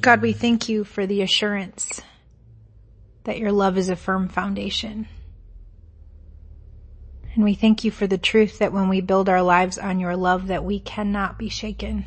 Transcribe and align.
God, 0.00 0.22
we 0.22 0.32
thank 0.32 0.70
you 0.70 0.84
for 0.84 1.06
the 1.06 1.20
assurance 1.20 2.00
that 3.24 3.38
your 3.38 3.52
love 3.52 3.76
is 3.76 3.90
a 3.90 3.96
firm 3.96 4.28
foundation. 4.28 5.06
And 7.34 7.44
we 7.44 7.54
thank 7.54 7.84
you 7.84 7.90
for 7.90 8.06
the 8.06 8.16
truth 8.16 8.60
that 8.60 8.72
when 8.72 8.88
we 8.88 9.02
build 9.02 9.28
our 9.28 9.42
lives 9.42 9.76
on 9.76 10.00
your 10.00 10.16
love 10.16 10.46
that 10.46 10.64
we 10.64 10.80
cannot 10.80 11.38
be 11.38 11.50
shaken. 11.50 12.06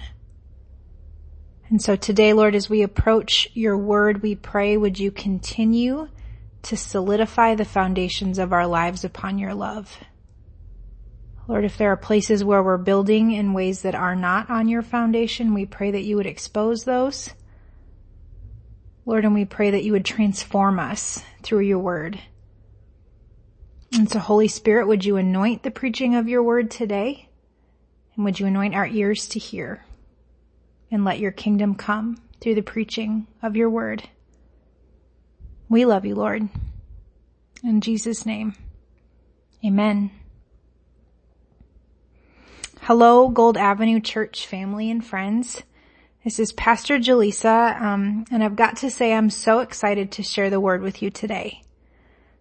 And 1.69 1.81
so 1.81 1.95
today, 1.95 2.33
Lord, 2.33 2.55
as 2.55 2.67
we 2.67 2.81
approach 2.81 3.47
your 3.53 3.77
word, 3.77 4.23
we 4.23 4.33
pray, 4.33 4.75
would 4.75 4.97
you 4.97 5.11
continue 5.11 6.09
to 6.63 6.75
solidify 6.75 7.53
the 7.53 7.63
foundations 7.63 8.39
of 8.39 8.53
our 8.53 8.65
lives 8.65 9.03
upon 9.03 9.37
your 9.37 9.53
love? 9.53 9.99
Lord, 11.47 11.63
if 11.63 11.77
there 11.77 11.91
are 11.91 11.97
places 11.97 12.43
where 12.43 12.63
we're 12.63 12.77
building 12.77 13.31
in 13.31 13.53
ways 13.53 13.83
that 13.83 13.95
are 13.95 14.15
not 14.15 14.49
on 14.49 14.67
your 14.67 14.81
foundation, 14.81 15.53
we 15.53 15.67
pray 15.67 15.91
that 15.91 16.03
you 16.03 16.15
would 16.15 16.25
expose 16.25 16.85
those. 16.85 17.29
Lord, 19.05 19.25
and 19.25 19.33
we 19.33 19.45
pray 19.45 19.71
that 19.71 19.83
you 19.83 19.91
would 19.91 20.05
transform 20.05 20.79
us 20.79 21.23
through 21.41 21.61
your 21.61 21.79
word. 21.79 22.19
And 23.93 24.09
so 24.09 24.19
Holy 24.19 24.47
Spirit, 24.47 24.87
would 24.87 25.05
you 25.05 25.17
anoint 25.17 25.63
the 25.63 25.71
preaching 25.71 26.15
of 26.15 26.27
your 26.27 26.41
word 26.41 26.71
today? 26.71 27.29
And 28.15 28.25
would 28.25 28.39
you 28.39 28.45
anoint 28.45 28.75
our 28.75 28.87
ears 28.87 29.27
to 29.29 29.39
hear? 29.39 29.85
And 30.89 31.03
let 31.03 31.19
your 31.19 31.31
kingdom 31.31 31.75
come 31.75 32.17
through 32.39 32.55
the 32.55 32.61
preaching 32.61 33.27
of 33.41 33.55
your 33.55 33.69
word. 33.69 34.03
We 35.69 35.85
love 35.85 36.05
you, 36.05 36.15
Lord. 36.15 36.49
In 37.63 37.81
Jesus' 37.81 38.25
name, 38.25 38.55
amen. 39.65 40.11
Hello, 42.81 43.29
Gold 43.29 43.57
Avenue 43.57 44.01
Church 44.01 44.45
family 44.45 44.91
and 44.91 45.03
friends. 45.03 45.63
This 46.23 46.39
is 46.39 46.53
Pastor 46.53 46.99
Jaleesa, 46.99 47.81
um, 47.81 48.23
and 48.31 48.41
I've 48.41 48.55
got 48.55 48.77
to 48.77 48.89
say 48.89 49.11
I'm 49.11 49.29
so 49.29 49.59
excited 49.59 50.13
to 50.13 50.23
share 50.23 50.49
the 50.49 50.59
word 50.59 50.81
with 50.81 51.01
you 51.01 51.09
today. 51.09 51.63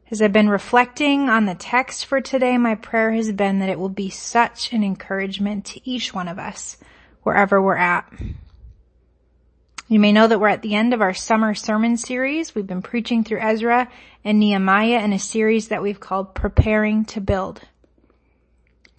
As 0.08 0.22
I've 0.22 0.32
been 0.32 0.48
reflecting 0.48 1.28
on 1.28 1.46
the 1.46 1.56
text 1.56 2.06
for 2.06 2.20
today, 2.20 2.56
my 2.58 2.76
prayer 2.76 3.10
has 3.10 3.32
been 3.32 3.58
that 3.58 3.68
it 3.68 3.80
will 3.80 3.88
be 3.88 4.08
such 4.08 4.72
an 4.72 4.84
encouragement 4.84 5.64
to 5.64 5.80
each 5.82 6.14
one 6.14 6.28
of 6.28 6.38
us, 6.38 6.76
wherever 7.24 7.60
we're 7.60 7.74
at. 7.74 8.08
You 9.88 9.98
may 9.98 10.12
know 10.12 10.28
that 10.28 10.38
we're 10.38 10.46
at 10.46 10.62
the 10.62 10.76
end 10.76 10.94
of 10.94 11.00
our 11.00 11.12
summer 11.12 11.52
sermon 11.52 11.96
series. 11.96 12.54
We've 12.54 12.64
been 12.64 12.82
preaching 12.82 13.24
through 13.24 13.40
Ezra 13.40 13.90
and 14.22 14.38
Nehemiah 14.38 15.02
in 15.02 15.12
a 15.12 15.18
series 15.18 15.68
that 15.68 15.82
we've 15.82 15.98
called 15.98 16.36
Preparing 16.36 17.04
to 17.06 17.20
Build. 17.20 17.62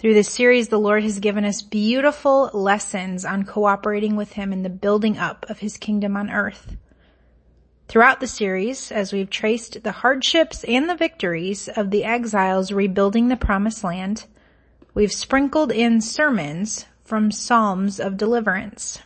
Through 0.04 0.16
this 0.16 0.34
series, 0.34 0.68
the 0.68 0.82
Lord 0.82 1.04
has 1.04 1.20
given 1.20 1.46
us 1.46 1.62
beautiful 1.62 2.50
lessons 2.54 3.24
on 3.24 3.46
cooperating 3.46 4.18
with 4.18 4.34
Him 4.34 4.52
in 4.52 4.62
the 4.62 4.70
building 4.70 5.18
up 5.18 5.46
of 5.48 5.60
His 5.60 5.78
kingdom 5.78 6.18
on 6.18 6.30
earth. 6.30 6.76
Throughout 7.88 8.20
the 8.20 8.28
series, 8.28 8.92
as 8.92 9.14
we've 9.14 9.30
traced 9.30 9.82
the 9.82 9.94
hardships 9.94 10.66
and 10.66 10.90
the 10.90 10.96
victories 10.98 11.70
of 11.70 11.90
the 11.90 12.04
exiles 12.04 12.74
rebuilding 12.74 13.30
the 13.30 13.38
promised 13.38 13.82
land, 13.82 14.26
we've 14.94 15.14
sprinkled 15.14 15.72
in 15.72 16.02
sermons 16.02 16.86
from 17.06 17.32
Psalms 17.32 17.98
of 17.98 18.18
deliverance. 18.18 19.00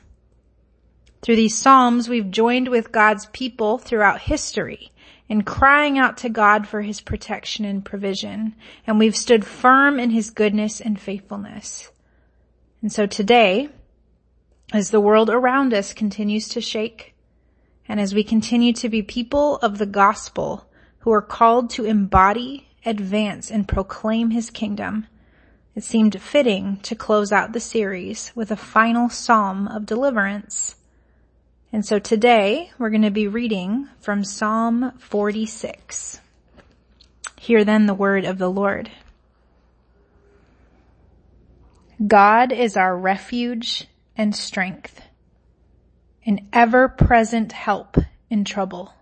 Through 1.21 1.35
these 1.35 1.55
Psalms, 1.55 2.09
we've 2.09 2.31
joined 2.31 2.69
with 2.69 2.91
God's 2.91 3.27
people 3.27 3.77
throughout 3.77 4.21
history 4.21 4.91
and 5.29 5.45
crying 5.45 5.97
out 5.97 6.17
to 6.17 6.29
God 6.29 6.67
for 6.67 6.81
his 6.81 7.01
protection 7.01 7.65
and 7.65 7.83
provision. 7.83 8.55
And 8.85 8.97
we've 8.97 9.15
stood 9.15 9.45
firm 9.45 9.99
in 9.99 10.11
his 10.11 10.29
goodness 10.29 10.79
and 10.79 10.99
faithfulness. 10.99 11.91
And 12.81 12.91
so 12.91 13.05
today, 13.05 13.69
as 14.73 14.91
the 14.91 15.01
world 15.01 15.29
around 15.29 15.73
us 15.73 15.93
continues 15.93 16.47
to 16.49 16.61
shake, 16.61 17.13
and 17.89 17.99
as 17.99 18.13
we 18.13 18.23
continue 18.23 18.73
to 18.73 18.89
be 18.89 19.01
people 19.01 19.57
of 19.57 19.77
the 19.77 19.85
gospel 19.85 20.69
who 20.99 21.11
are 21.11 21.21
called 21.21 21.69
to 21.71 21.85
embody, 21.85 22.69
advance, 22.85 23.51
and 23.51 23.67
proclaim 23.67 24.31
his 24.31 24.49
kingdom, 24.49 25.07
it 25.75 25.83
seemed 25.83 26.19
fitting 26.19 26.77
to 26.77 26.95
close 26.95 27.31
out 27.31 27.53
the 27.53 27.59
series 27.59 28.31
with 28.33 28.49
a 28.49 28.55
final 28.55 29.09
psalm 29.09 29.67
of 29.67 29.85
deliverance. 29.85 30.76
And 31.73 31.85
so 31.85 31.99
today 31.99 32.71
we're 32.77 32.89
going 32.89 33.01
to 33.01 33.11
be 33.11 33.27
reading 33.27 33.89
from 33.99 34.23
Psalm 34.23 34.93
46. 34.99 36.21
Hear 37.35 37.65
then 37.65 37.87
the 37.87 37.93
word 37.93 38.23
of 38.23 38.37
the 38.37 38.49
Lord. 38.49 38.89
God 42.05 42.53
is 42.53 42.77
our 42.77 42.97
refuge 42.97 43.87
and 44.15 44.33
strength, 44.33 45.01
an 46.25 46.47
ever 46.53 46.87
present 46.87 47.51
help 47.51 47.97
in 48.29 48.45
trouble. 48.45 48.93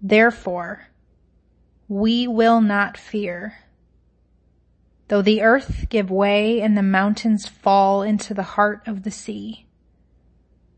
Therefore, 0.00 0.88
we 1.86 2.26
will 2.26 2.62
not 2.62 2.96
fear. 2.96 3.58
Though 5.08 5.22
the 5.22 5.42
earth 5.42 5.86
give 5.90 6.10
way 6.10 6.62
and 6.62 6.78
the 6.78 6.82
mountains 6.82 7.46
fall 7.46 8.02
into 8.02 8.32
the 8.32 8.42
heart 8.42 8.82
of 8.86 9.02
the 9.02 9.10
sea, 9.10 9.66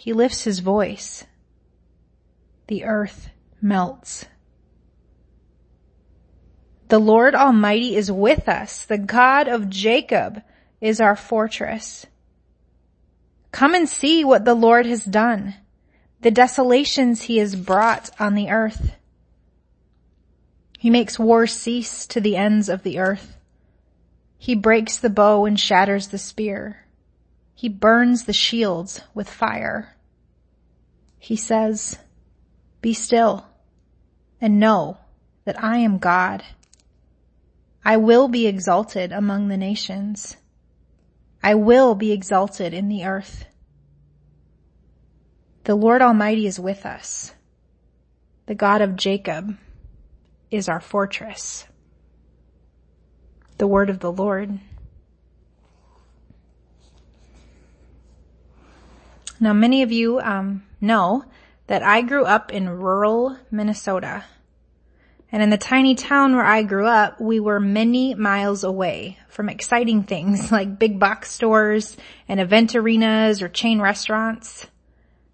He 0.00 0.14
lifts 0.14 0.44
his 0.44 0.60
voice. 0.60 1.26
The 2.68 2.84
earth 2.84 3.28
melts. 3.60 4.24
The 6.88 6.98
Lord 6.98 7.34
Almighty 7.34 7.96
is 7.96 8.10
with 8.10 8.48
us. 8.48 8.86
The 8.86 8.96
God 8.96 9.46
of 9.46 9.68
Jacob 9.68 10.42
is 10.80 11.02
our 11.02 11.16
fortress. 11.16 12.06
Come 13.52 13.74
and 13.74 13.86
see 13.86 14.24
what 14.24 14.46
the 14.46 14.54
Lord 14.54 14.86
has 14.86 15.04
done, 15.04 15.56
the 16.22 16.30
desolations 16.30 17.24
he 17.24 17.36
has 17.36 17.54
brought 17.54 18.08
on 18.18 18.34
the 18.34 18.48
earth. 18.48 18.96
He 20.78 20.88
makes 20.88 21.18
war 21.18 21.46
cease 21.46 22.06
to 22.06 22.22
the 22.22 22.38
ends 22.38 22.70
of 22.70 22.84
the 22.84 22.98
earth. 22.98 23.36
He 24.38 24.54
breaks 24.54 24.96
the 24.96 25.10
bow 25.10 25.44
and 25.44 25.60
shatters 25.60 26.08
the 26.08 26.16
spear. 26.16 26.86
He 27.60 27.68
burns 27.68 28.24
the 28.24 28.32
shields 28.32 29.02
with 29.12 29.28
fire. 29.28 29.94
He 31.18 31.36
says, 31.36 31.98
be 32.80 32.94
still 32.94 33.48
and 34.40 34.58
know 34.58 34.96
that 35.44 35.62
I 35.62 35.76
am 35.76 35.98
God. 35.98 36.42
I 37.84 37.98
will 37.98 38.28
be 38.28 38.46
exalted 38.46 39.12
among 39.12 39.48
the 39.48 39.58
nations. 39.58 40.38
I 41.42 41.54
will 41.54 41.94
be 41.94 42.12
exalted 42.12 42.72
in 42.72 42.88
the 42.88 43.04
earth. 43.04 43.44
The 45.64 45.74
Lord 45.74 46.00
Almighty 46.00 46.46
is 46.46 46.58
with 46.58 46.86
us. 46.86 47.34
The 48.46 48.54
God 48.54 48.80
of 48.80 48.96
Jacob 48.96 49.58
is 50.50 50.66
our 50.66 50.80
fortress. 50.80 51.66
The 53.58 53.66
word 53.66 53.90
of 53.90 53.98
the 53.98 54.10
Lord. 54.10 54.60
Now 59.40 59.54
many 59.54 59.82
of 59.82 59.90
you 59.90 60.20
um, 60.20 60.62
know 60.80 61.24
that 61.66 61.82
I 61.82 62.02
grew 62.02 62.24
up 62.24 62.52
in 62.52 62.68
rural 62.68 63.38
Minnesota. 63.50 64.24
And 65.32 65.42
in 65.42 65.48
the 65.48 65.56
tiny 65.56 65.94
town 65.94 66.36
where 66.36 66.44
I 66.44 66.62
grew 66.62 66.86
up, 66.86 67.20
we 67.20 67.40
were 67.40 67.60
many 67.60 68.14
miles 68.14 68.64
away 68.64 69.18
from 69.28 69.48
exciting 69.48 70.02
things 70.02 70.52
like 70.58 70.78
big 70.78 70.98
box 70.98 71.30
stores 71.30 71.96
and 72.28 72.38
event 72.38 72.74
arenas 72.74 73.40
or 73.40 73.48
chain 73.48 73.80
restaurants. 73.80 74.66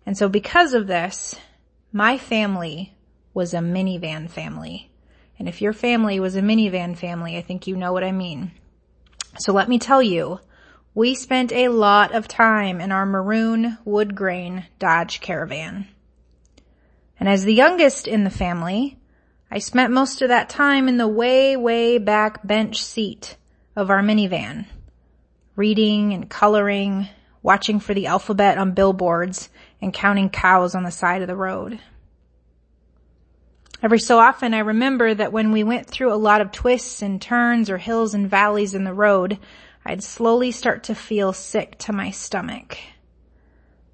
And 0.05 0.17
so 0.17 0.29
because 0.29 0.73
of 0.73 0.87
this, 0.87 1.35
my 1.93 2.17
family 2.17 2.95
was 3.35 3.55
a 3.55 3.59
minivan 3.59 4.31
family. 4.31 4.91
And 5.39 5.49
if 5.49 5.61
your 5.61 5.73
family 5.73 6.21
was 6.21 6.37
a 6.37 6.43
minivan 6.43 6.97
family, 6.97 7.37
I 7.37 7.43
think 7.43 7.67
you 7.67 7.77
know 7.77 7.93
what 7.93 8.05
I 8.05 8.13
mean. 8.13 8.53
So 9.39 9.53
let 9.53 9.69
me 9.69 9.79
tell 9.79 10.03
you, 10.03 10.41
we 10.97 11.15
spent 11.15 11.53
a 11.53 11.69
lot 11.69 12.15
of 12.15 12.27
time 12.27 12.81
in 12.81 12.91
our 12.91 13.05
maroon 13.05 13.77
wood 13.85 14.17
grain 14.17 14.65
Dodge 14.79 15.21
Caravan. 15.21 15.87
And 17.21 17.29
as 17.29 17.45
the 17.45 17.53
youngest 17.53 18.09
in 18.09 18.25
the 18.25 18.31
family, 18.31 18.99
I 19.51 19.59
spent 19.59 19.93
most 19.93 20.23
of 20.23 20.31
that 20.31 20.49
time 20.49 20.89
in 20.89 20.97
the 20.97 21.07
way, 21.07 21.55
way 21.55 21.99
back 21.99 22.47
bench 22.47 22.83
seat 22.83 23.37
of 23.77 23.91
our 23.91 24.01
minivan, 24.01 24.65
reading 25.55 26.15
and 26.15 26.31
coloring, 26.31 27.11
watching 27.43 27.79
for 27.79 27.93
the 27.93 28.07
alphabet 28.07 28.57
on 28.57 28.73
billboards 28.73 29.51
and 29.83 29.93
counting 29.93 30.31
cows 30.31 30.75
on 30.75 30.83
the 30.83 30.91
side 30.91 31.21
of 31.21 31.29
the 31.29 31.37
road. 31.37 31.79
Every 33.83 33.99
so 33.99 34.19
often 34.19 34.55
I 34.55 34.61
remember 34.61 35.13
that 35.13 35.31
when 35.31 35.53
we 35.53 35.63
went 35.63 35.89
through 35.89 36.11
a 36.11 36.17
lot 36.17 36.41
of 36.41 36.53
twists 36.53 37.03
and 37.03 37.21
turns 37.21 37.69
or 37.69 37.77
hills 37.77 38.15
and 38.15 38.31
valleys 38.31 38.73
in 38.73 38.85
the 38.85 38.95
road, 38.95 39.39
I'd 39.87 40.03
slowly 40.03 40.51
start 40.51 40.85
to 40.85 40.95
feel 40.95 41.33
sick 41.33 41.79
to 41.79 41.93
my 41.93 42.11
stomach. 42.11 42.77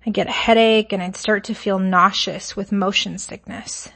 I'd 0.06 0.14
get 0.14 0.26
a 0.26 0.32
headache 0.32 0.92
and 0.92 1.02
I'd 1.02 1.16
start 1.16 1.44
to 1.44 1.54
feel 1.54 1.78
nauseous 1.78 2.56
with 2.56 2.72
motion 2.72 3.18
sickness. 3.18 3.88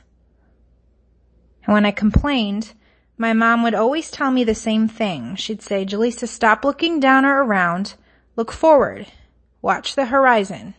And 1.64 1.74
when 1.74 1.86
I 1.86 1.90
complained, 1.90 2.74
my 3.18 3.32
mom 3.32 3.62
would 3.62 3.74
always 3.74 4.10
tell 4.10 4.30
me 4.30 4.44
the 4.44 4.54
same 4.54 4.88
thing. 4.88 5.36
She'd 5.36 5.62
say, 5.62 5.84
Jaleesa, 5.84 6.28
stop 6.28 6.64
looking 6.64 7.00
down 7.00 7.24
or 7.24 7.42
around. 7.42 7.94
Look 8.36 8.52
forward. 8.52 9.06
Watch 9.62 9.94
the 9.94 10.06
horizon. 10.06 10.74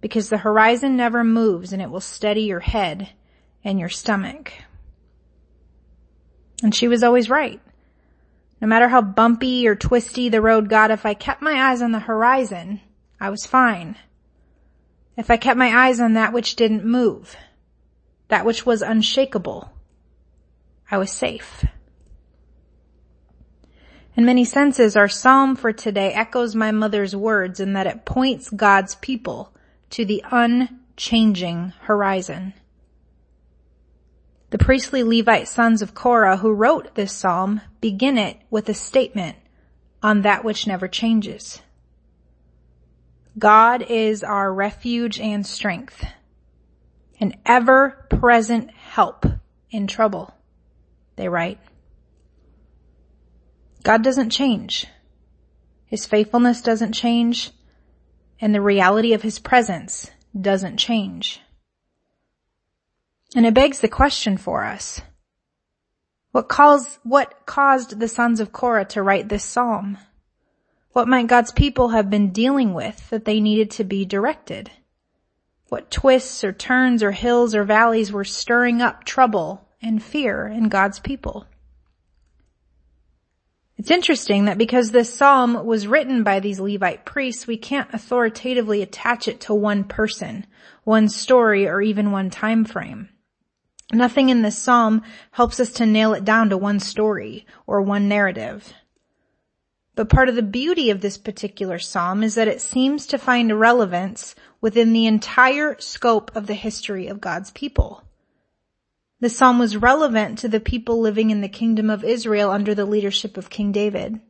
Because 0.00 0.28
the 0.28 0.38
horizon 0.38 0.96
never 0.96 1.24
moves 1.24 1.72
and 1.72 1.82
it 1.82 1.90
will 1.90 2.00
steady 2.00 2.42
your 2.42 2.60
head 2.60 3.10
and 3.64 3.78
your 3.78 3.88
stomach. 3.88 4.52
And 6.62 6.74
she 6.74 6.88
was 6.88 7.02
always 7.02 7.28
right. 7.28 7.60
No 8.60 8.66
matter 8.66 8.88
how 8.88 9.02
bumpy 9.02 9.68
or 9.68 9.76
twisty 9.76 10.28
the 10.28 10.42
road 10.42 10.68
got, 10.68 10.90
if 10.90 11.06
I 11.06 11.14
kept 11.14 11.42
my 11.42 11.70
eyes 11.70 11.80
on 11.80 11.92
the 11.92 12.00
horizon, 12.00 12.80
I 13.20 13.30
was 13.30 13.46
fine. 13.46 13.96
If 15.16 15.30
I 15.30 15.36
kept 15.36 15.58
my 15.58 15.86
eyes 15.86 16.00
on 16.00 16.14
that 16.14 16.32
which 16.32 16.56
didn't 16.56 16.84
move, 16.84 17.36
that 18.28 18.44
which 18.44 18.66
was 18.66 18.82
unshakable, 18.82 19.72
I 20.90 20.98
was 20.98 21.10
safe. 21.10 21.64
In 24.16 24.24
many 24.24 24.44
senses, 24.44 24.96
our 24.96 25.08
psalm 25.08 25.54
for 25.54 25.72
today 25.72 26.12
echoes 26.12 26.56
my 26.56 26.72
mother's 26.72 27.14
words 27.14 27.60
in 27.60 27.74
that 27.74 27.86
it 27.86 28.04
points 28.04 28.50
God's 28.50 28.96
people 28.96 29.54
to 29.90 30.04
the 30.04 30.24
unchanging 30.30 31.72
horizon. 31.82 32.54
The 34.50 34.58
priestly 34.58 35.02
Levite 35.02 35.48
sons 35.48 35.82
of 35.82 35.94
Korah 35.94 36.38
who 36.38 36.52
wrote 36.52 36.94
this 36.94 37.12
psalm 37.12 37.60
begin 37.80 38.16
it 38.16 38.38
with 38.50 38.68
a 38.68 38.74
statement 38.74 39.36
on 40.02 40.22
that 40.22 40.44
which 40.44 40.66
never 40.66 40.88
changes. 40.88 41.60
God 43.38 43.82
is 43.82 44.24
our 44.24 44.52
refuge 44.52 45.20
and 45.20 45.46
strength, 45.46 46.04
an 47.20 47.34
ever 47.44 48.06
present 48.10 48.70
help 48.70 49.26
in 49.70 49.86
trouble, 49.86 50.34
they 51.16 51.28
write. 51.28 51.58
God 53.82 54.02
doesn't 54.02 54.30
change. 54.30 54.86
His 55.86 56.06
faithfulness 56.06 56.62
doesn't 56.62 56.92
change 56.92 57.50
and 58.40 58.54
the 58.54 58.60
reality 58.60 59.12
of 59.12 59.22
his 59.22 59.38
presence 59.38 60.10
doesn't 60.38 60.76
change. 60.76 61.40
And 63.34 63.46
it 63.46 63.54
begs 63.54 63.80
the 63.80 63.88
question 63.88 64.36
for 64.38 64.64
us. 64.64 65.00
What 66.32 66.48
caused, 66.48 66.98
what 67.02 67.46
caused 67.46 67.98
the 67.98 68.08
sons 68.08 68.40
of 68.40 68.52
Korah 68.52 68.86
to 68.86 69.02
write 69.02 69.28
this 69.28 69.44
psalm? 69.44 69.98
What 70.92 71.08
might 71.08 71.26
God's 71.26 71.52
people 71.52 71.90
have 71.90 72.10
been 72.10 72.32
dealing 72.32 72.74
with 72.74 73.10
that 73.10 73.24
they 73.24 73.40
needed 73.40 73.70
to 73.72 73.84
be 73.84 74.04
directed? 74.04 74.70
What 75.68 75.90
twists 75.90 76.42
or 76.44 76.52
turns 76.52 77.02
or 77.02 77.12
hills 77.12 77.54
or 77.54 77.64
valleys 77.64 78.10
were 78.10 78.24
stirring 78.24 78.80
up 78.80 79.04
trouble 79.04 79.68
and 79.82 80.02
fear 80.02 80.46
in 80.46 80.68
God's 80.68 80.98
people? 80.98 81.46
It's 83.76 83.90
interesting 83.90 84.46
that 84.46 84.58
because 84.58 84.90
this 84.90 85.14
psalm 85.14 85.64
was 85.64 85.86
written 85.86 86.24
by 86.24 86.40
these 86.40 86.58
Levite 86.58 87.04
priests, 87.04 87.46
we 87.46 87.56
can't 87.56 87.92
authoritatively 87.94 88.82
attach 88.82 89.28
it 89.28 89.40
to 89.42 89.54
one 89.54 89.84
person, 89.84 90.46
one 90.82 91.08
story, 91.08 91.68
or 91.68 91.80
even 91.80 92.10
one 92.10 92.30
time 92.30 92.64
frame. 92.64 93.08
Nothing 93.92 94.28
in 94.28 94.42
this 94.42 94.58
psalm 94.58 95.02
helps 95.30 95.58
us 95.60 95.72
to 95.72 95.86
nail 95.86 96.12
it 96.12 96.24
down 96.24 96.50
to 96.50 96.58
one 96.58 96.78
story 96.78 97.46
or 97.66 97.80
one 97.80 98.06
narrative. 98.06 98.74
But 99.94 100.10
part 100.10 100.28
of 100.28 100.36
the 100.36 100.42
beauty 100.42 100.90
of 100.90 101.00
this 101.00 101.16
particular 101.16 101.78
psalm 101.78 102.22
is 102.22 102.34
that 102.34 102.48
it 102.48 102.60
seems 102.60 103.06
to 103.06 103.18
find 103.18 103.58
relevance 103.58 104.34
within 104.60 104.92
the 104.92 105.06
entire 105.06 105.76
scope 105.80 106.30
of 106.36 106.46
the 106.46 106.54
history 106.54 107.08
of 107.08 107.20
God's 107.20 107.50
people. 107.50 108.04
The 109.20 109.30
psalm 109.30 109.58
was 109.58 109.76
relevant 109.76 110.38
to 110.38 110.48
the 110.48 110.60
people 110.60 111.00
living 111.00 111.30
in 111.30 111.40
the 111.40 111.48
kingdom 111.48 111.90
of 111.90 112.04
Israel 112.04 112.50
under 112.50 112.74
the 112.74 112.86
leadership 112.86 113.36
of 113.36 113.50
King 113.50 113.72
David. 113.72 114.20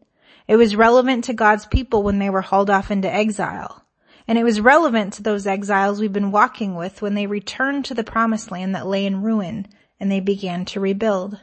It 0.46 0.56
was 0.56 0.76
relevant 0.76 1.24
to 1.24 1.34
God's 1.34 1.66
people 1.66 2.02
when 2.02 2.18
they 2.18 2.30
were 2.30 2.40
hauled 2.40 2.70
off 2.70 2.90
into 2.90 3.12
exile. 3.12 3.84
And 4.28 4.36
it 4.36 4.44
was 4.44 4.60
relevant 4.60 5.14
to 5.14 5.22
those 5.22 5.46
exiles 5.46 5.98
we've 5.98 6.12
been 6.12 6.30
walking 6.30 6.74
with 6.74 7.00
when 7.00 7.14
they 7.14 7.26
returned 7.26 7.86
to 7.86 7.94
the 7.94 8.04
promised 8.04 8.50
land 8.50 8.74
that 8.74 8.86
lay 8.86 9.06
in 9.06 9.22
ruin 9.22 9.66
and 9.98 10.12
they 10.12 10.20
began 10.20 10.66
to 10.66 10.80
rebuild. 10.80 11.40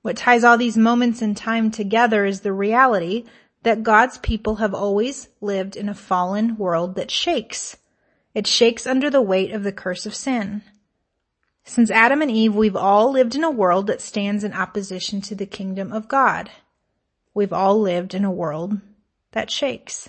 What 0.00 0.16
ties 0.16 0.42
all 0.42 0.56
these 0.56 0.78
moments 0.78 1.20
in 1.20 1.34
time 1.34 1.70
together 1.70 2.24
is 2.24 2.40
the 2.40 2.52
reality 2.52 3.26
that 3.62 3.82
God's 3.82 4.16
people 4.18 4.56
have 4.56 4.74
always 4.74 5.28
lived 5.42 5.76
in 5.76 5.90
a 5.90 5.94
fallen 5.94 6.56
world 6.56 6.94
that 6.96 7.10
shakes. 7.10 7.76
It 8.34 8.46
shakes 8.46 8.86
under 8.86 9.10
the 9.10 9.20
weight 9.20 9.52
of 9.52 9.64
the 9.64 9.70
curse 9.70 10.06
of 10.06 10.14
sin. 10.14 10.62
Since 11.62 11.90
Adam 11.90 12.22
and 12.22 12.30
Eve, 12.30 12.56
we've 12.56 12.74
all 12.74 13.12
lived 13.12 13.34
in 13.34 13.44
a 13.44 13.50
world 13.50 13.86
that 13.86 14.00
stands 14.00 14.42
in 14.44 14.54
opposition 14.54 15.20
to 15.20 15.34
the 15.34 15.46
kingdom 15.46 15.92
of 15.92 16.08
God. 16.08 16.50
We've 17.34 17.52
all 17.52 17.78
lived 17.78 18.14
in 18.14 18.24
a 18.24 18.32
world 18.32 18.80
that 19.32 19.50
shakes. 19.50 20.08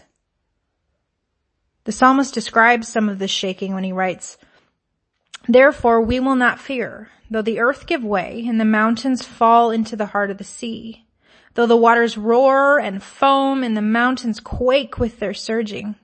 The 1.86 1.92
psalmist 1.92 2.34
describes 2.34 2.88
some 2.88 3.10
of 3.10 3.20
this 3.20 3.32
shaking 3.32 3.74
when 3.74 3.84
he 3.84 3.92
writes, 3.92 4.38
Therefore 5.48 6.00
we 6.02 6.20
will 6.20 6.36
not 6.36 6.60
fear, 6.60 7.10
though 7.30 7.42
the 7.42 7.60
earth 7.60 7.86
give 7.86 8.04
way 8.04 8.46
and 8.48 8.60
the 8.60 8.66
mountains 8.66 9.26
fall 9.26 9.72
into 9.72 9.96
the 9.96 10.08
heart 10.08 10.32
of 10.32 10.38
the 10.38 10.44
sea, 10.46 11.06
though 11.56 11.66
the 11.66 11.76
waters 11.76 12.18
roar 12.18 12.80
and 12.80 13.04
foam 13.04 13.64
and 13.64 13.76
the 13.76 13.82
mountains 13.82 14.40
quake 14.40 14.98
with 14.98 15.20
their 15.20 15.34
surging. 15.34 15.96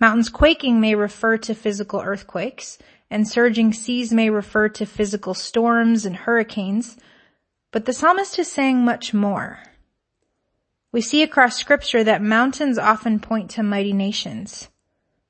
Mountains 0.00 0.28
quaking 0.28 0.80
may 0.80 0.94
refer 0.94 1.36
to 1.38 1.54
physical 1.54 2.00
earthquakes, 2.00 2.78
and 3.10 3.26
surging 3.26 3.72
seas 3.72 4.12
may 4.12 4.30
refer 4.30 4.68
to 4.68 4.86
physical 4.86 5.34
storms 5.34 6.06
and 6.06 6.14
hurricanes, 6.14 6.96
but 7.72 7.84
the 7.84 7.92
psalmist 7.92 8.38
is 8.38 8.50
saying 8.50 8.84
much 8.84 9.12
more. 9.12 9.58
We 10.98 11.02
see 11.02 11.22
across 11.22 11.56
scripture 11.56 12.02
that 12.02 12.22
mountains 12.22 12.76
often 12.76 13.20
point 13.20 13.50
to 13.50 13.62
mighty 13.62 13.92
nations, 13.92 14.68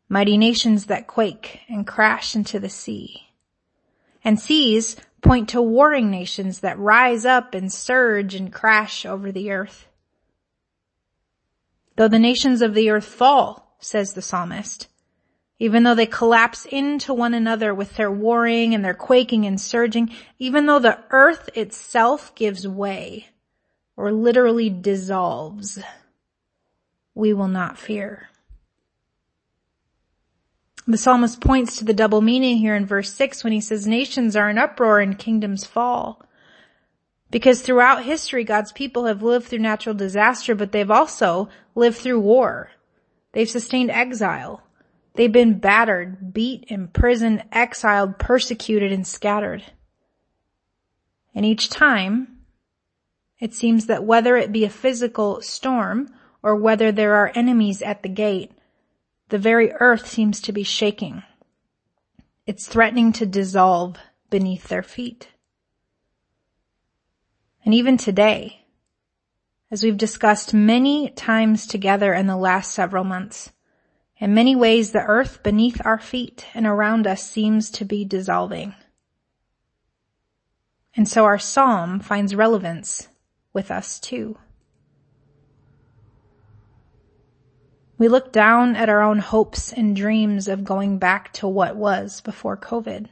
mighty 0.08 0.38
nations 0.38 0.86
that 0.86 1.06
quake 1.06 1.60
and 1.68 1.86
crash 1.86 2.34
into 2.34 2.58
the 2.58 2.70
sea. 2.70 3.34
And 4.24 4.40
seas 4.40 4.96
point 5.20 5.50
to 5.50 5.60
warring 5.60 6.10
nations 6.10 6.60
that 6.60 6.78
rise 6.78 7.26
up 7.26 7.52
and 7.52 7.70
surge 7.70 8.34
and 8.34 8.50
crash 8.50 9.04
over 9.04 9.30
the 9.30 9.50
earth. 9.50 9.88
Though 11.96 12.08
the 12.08 12.18
nations 12.18 12.62
of 12.62 12.72
the 12.72 12.88
earth 12.88 13.04
fall, 13.04 13.76
says 13.78 14.14
the 14.14 14.22
psalmist, 14.22 14.88
even 15.58 15.82
though 15.82 15.94
they 15.94 16.06
collapse 16.06 16.64
into 16.64 17.12
one 17.12 17.34
another 17.34 17.74
with 17.74 17.94
their 17.96 18.10
warring 18.10 18.74
and 18.74 18.82
their 18.82 18.94
quaking 18.94 19.44
and 19.44 19.60
surging, 19.60 20.14
even 20.38 20.64
though 20.64 20.78
the 20.78 20.98
earth 21.10 21.50
itself 21.54 22.34
gives 22.34 22.66
way, 22.66 23.28
or 23.98 24.12
literally 24.12 24.70
dissolves, 24.70 25.76
we 27.16 27.32
will 27.32 27.48
not 27.48 27.76
fear. 27.76 28.28
The 30.86 30.96
psalmist 30.96 31.40
points 31.40 31.76
to 31.78 31.84
the 31.84 31.92
double 31.92 32.20
meaning 32.20 32.58
here 32.58 32.76
in 32.76 32.86
verse 32.86 33.12
6 33.12 33.42
when 33.42 33.52
he 33.52 33.60
says 33.60 33.88
nations 33.88 34.36
are 34.36 34.48
in 34.48 34.56
uproar 34.56 35.00
and 35.00 35.18
kingdoms 35.18 35.66
fall. 35.66 36.22
Because 37.32 37.60
throughout 37.60 38.04
history, 38.04 38.44
God's 38.44 38.70
people 38.70 39.06
have 39.06 39.24
lived 39.24 39.48
through 39.48 39.58
natural 39.58 39.96
disaster, 39.96 40.54
but 40.54 40.70
they've 40.70 40.90
also 40.90 41.48
lived 41.74 41.96
through 41.96 42.20
war. 42.20 42.70
They've 43.32 43.50
sustained 43.50 43.90
exile. 43.90 44.62
They've 45.14 45.30
been 45.30 45.58
battered, 45.58 46.32
beat, 46.32 46.66
imprisoned, 46.68 47.42
exiled, 47.50 48.20
persecuted, 48.20 48.92
and 48.92 49.04
scattered. 49.04 49.64
And 51.34 51.44
each 51.44 51.68
time, 51.68 52.37
it 53.40 53.54
seems 53.54 53.86
that 53.86 54.04
whether 54.04 54.36
it 54.36 54.52
be 54.52 54.64
a 54.64 54.70
physical 54.70 55.40
storm 55.40 56.12
or 56.42 56.56
whether 56.56 56.90
there 56.90 57.14
are 57.16 57.32
enemies 57.34 57.82
at 57.82 58.02
the 58.02 58.08
gate, 58.08 58.52
the 59.28 59.38
very 59.38 59.72
earth 59.72 60.06
seems 60.06 60.40
to 60.40 60.52
be 60.52 60.62
shaking. 60.62 61.22
It's 62.46 62.66
threatening 62.66 63.12
to 63.14 63.26
dissolve 63.26 63.96
beneath 64.30 64.68
their 64.68 64.82
feet. 64.82 65.28
And 67.64 67.74
even 67.74 67.96
today, 67.96 68.64
as 69.70 69.82
we've 69.82 69.98
discussed 69.98 70.54
many 70.54 71.10
times 71.10 71.66
together 71.66 72.14
in 72.14 72.26
the 72.26 72.36
last 72.36 72.72
several 72.72 73.04
months, 73.04 73.52
in 74.16 74.34
many 74.34 74.56
ways 74.56 74.90
the 74.90 75.04
earth 75.04 75.42
beneath 75.42 75.80
our 75.84 75.98
feet 75.98 76.46
and 76.54 76.66
around 76.66 77.06
us 77.06 77.22
seems 77.22 77.70
to 77.72 77.84
be 77.84 78.04
dissolving. 78.04 78.74
And 80.96 81.06
so 81.06 81.24
our 81.24 81.38
psalm 81.38 82.00
finds 82.00 82.34
relevance 82.34 83.08
with 83.58 83.72
us 83.72 83.98
too. 83.98 84.38
We 87.98 88.06
look 88.06 88.30
down 88.30 88.76
at 88.76 88.88
our 88.88 89.02
own 89.02 89.18
hopes 89.18 89.72
and 89.72 89.96
dreams 89.96 90.46
of 90.46 90.62
going 90.62 90.98
back 90.98 91.32
to 91.32 91.48
what 91.48 91.74
was 91.74 92.20
before 92.20 92.56
COVID. 92.56 93.08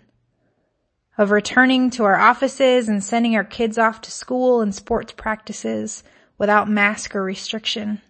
Of 1.18 1.32
returning 1.32 1.90
to 1.90 2.04
our 2.04 2.14
offices 2.14 2.88
and 2.88 3.02
sending 3.02 3.34
our 3.34 3.42
kids 3.42 3.76
off 3.76 4.00
to 4.02 4.12
school 4.12 4.60
and 4.60 4.72
sports 4.72 5.12
practices 5.16 6.04
without 6.38 6.70
mask 6.70 7.16
or 7.16 7.24
restriction. 7.24 8.00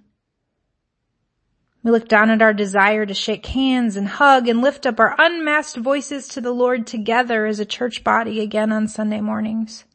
We 1.83 1.91
look 1.91 2.07
down 2.07 2.29
at 2.29 2.43
our 2.43 2.53
desire 2.53 3.07
to 3.07 3.15
shake 3.15 3.47
hands 3.47 3.97
and 3.97 4.09
hug 4.09 4.47
and 4.47 4.61
lift 4.61 4.85
up 4.85 5.01
our 5.01 5.17
unmasked 5.19 5.79
voices 5.79 6.29
to 6.29 6.43
the 6.43 6.53
Lord 6.53 6.87
together 6.87 7.47
as 7.47 7.61
a 7.61 7.65
church 7.65 8.05
body 8.05 8.43
again 8.43 8.73
on 8.73 8.89
Sunday 8.89 9.23
mornings. 9.23 9.87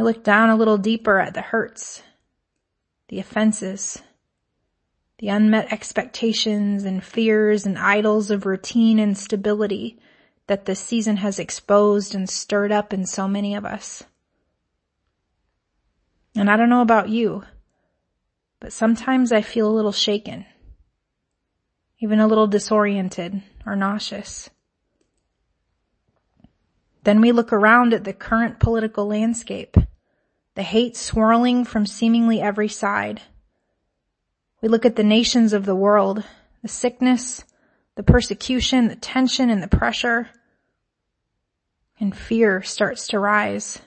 We 0.00 0.04
look 0.04 0.24
down 0.24 0.48
a 0.48 0.56
little 0.56 0.78
deeper 0.78 1.20
at 1.20 1.34
the 1.34 1.42
hurts, 1.42 2.02
the 3.08 3.18
offenses, 3.18 4.00
the 5.18 5.28
unmet 5.28 5.70
expectations 5.70 6.84
and 6.84 7.04
fears 7.04 7.66
and 7.66 7.76
idols 7.76 8.30
of 8.30 8.46
routine 8.46 8.98
and 8.98 9.14
stability 9.14 9.98
that 10.46 10.64
this 10.64 10.80
season 10.80 11.18
has 11.18 11.38
exposed 11.38 12.14
and 12.14 12.30
stirred 12.30 12.72
up 12.72 12.94
in 12.94 13.04
so 13.04 13.28
many 13.28 13.54
of 13.54 13.66
us. 13.66 14.02
And 16.34 16.50
I 16.50 16.56
don't 16.56 16.70
know 16.70 16.80
about 16.80 17.10
you, 17.10 17.44
but 18.58 18.72
sometimes 18.72 19.32
I 19.32 19.42
feel 19.42 19.68
a 19.68 19.76
little 19.76 19.92
shaken, 19.92 20.46
even 21.98 22.20
a 22.20 22.26
little 22.26 22.46
disoriented 22.46 23.42
or 23.66 23.76
nauseous. 23.76 24.48
Then 27.04 27.20
we 27.20 27.32
look 27.32 27.52
around 27.52 27.92
at 27.92 28.04
the 28.04 28.14
current 28.14 28.60
political 28.60 29.06
landscape, 29.06 29.76
the 30.54 30.62
hate 30.62 30.96
swirling 30.96 31.64
from 31.64 31.86
seemingly 31.86 32.40
every 32.40 32.68
side. 32.68 33.20
We 34.60 34.68
look 34.68 34.84
at 34.84 34.96
the 34.96 35.04
nations 35.04 35.52
of 35.52 35.64
the 35.64 35.74
world, 35.74 36.24
the 36.62 36.68
sickness, 36.68 37.44
the 37.96 38.02
persecution, 38.02 38.88
the 38.88 38.96
tension 38.96 39.50
and 39.50 39.62
the 39.62 39.68
pressure, 39.68 40.28
and 41.98 42.16
fear 42.16 42.62
starts 42.62 43.08
to 43.08 43.18
rise. 43.18 43.80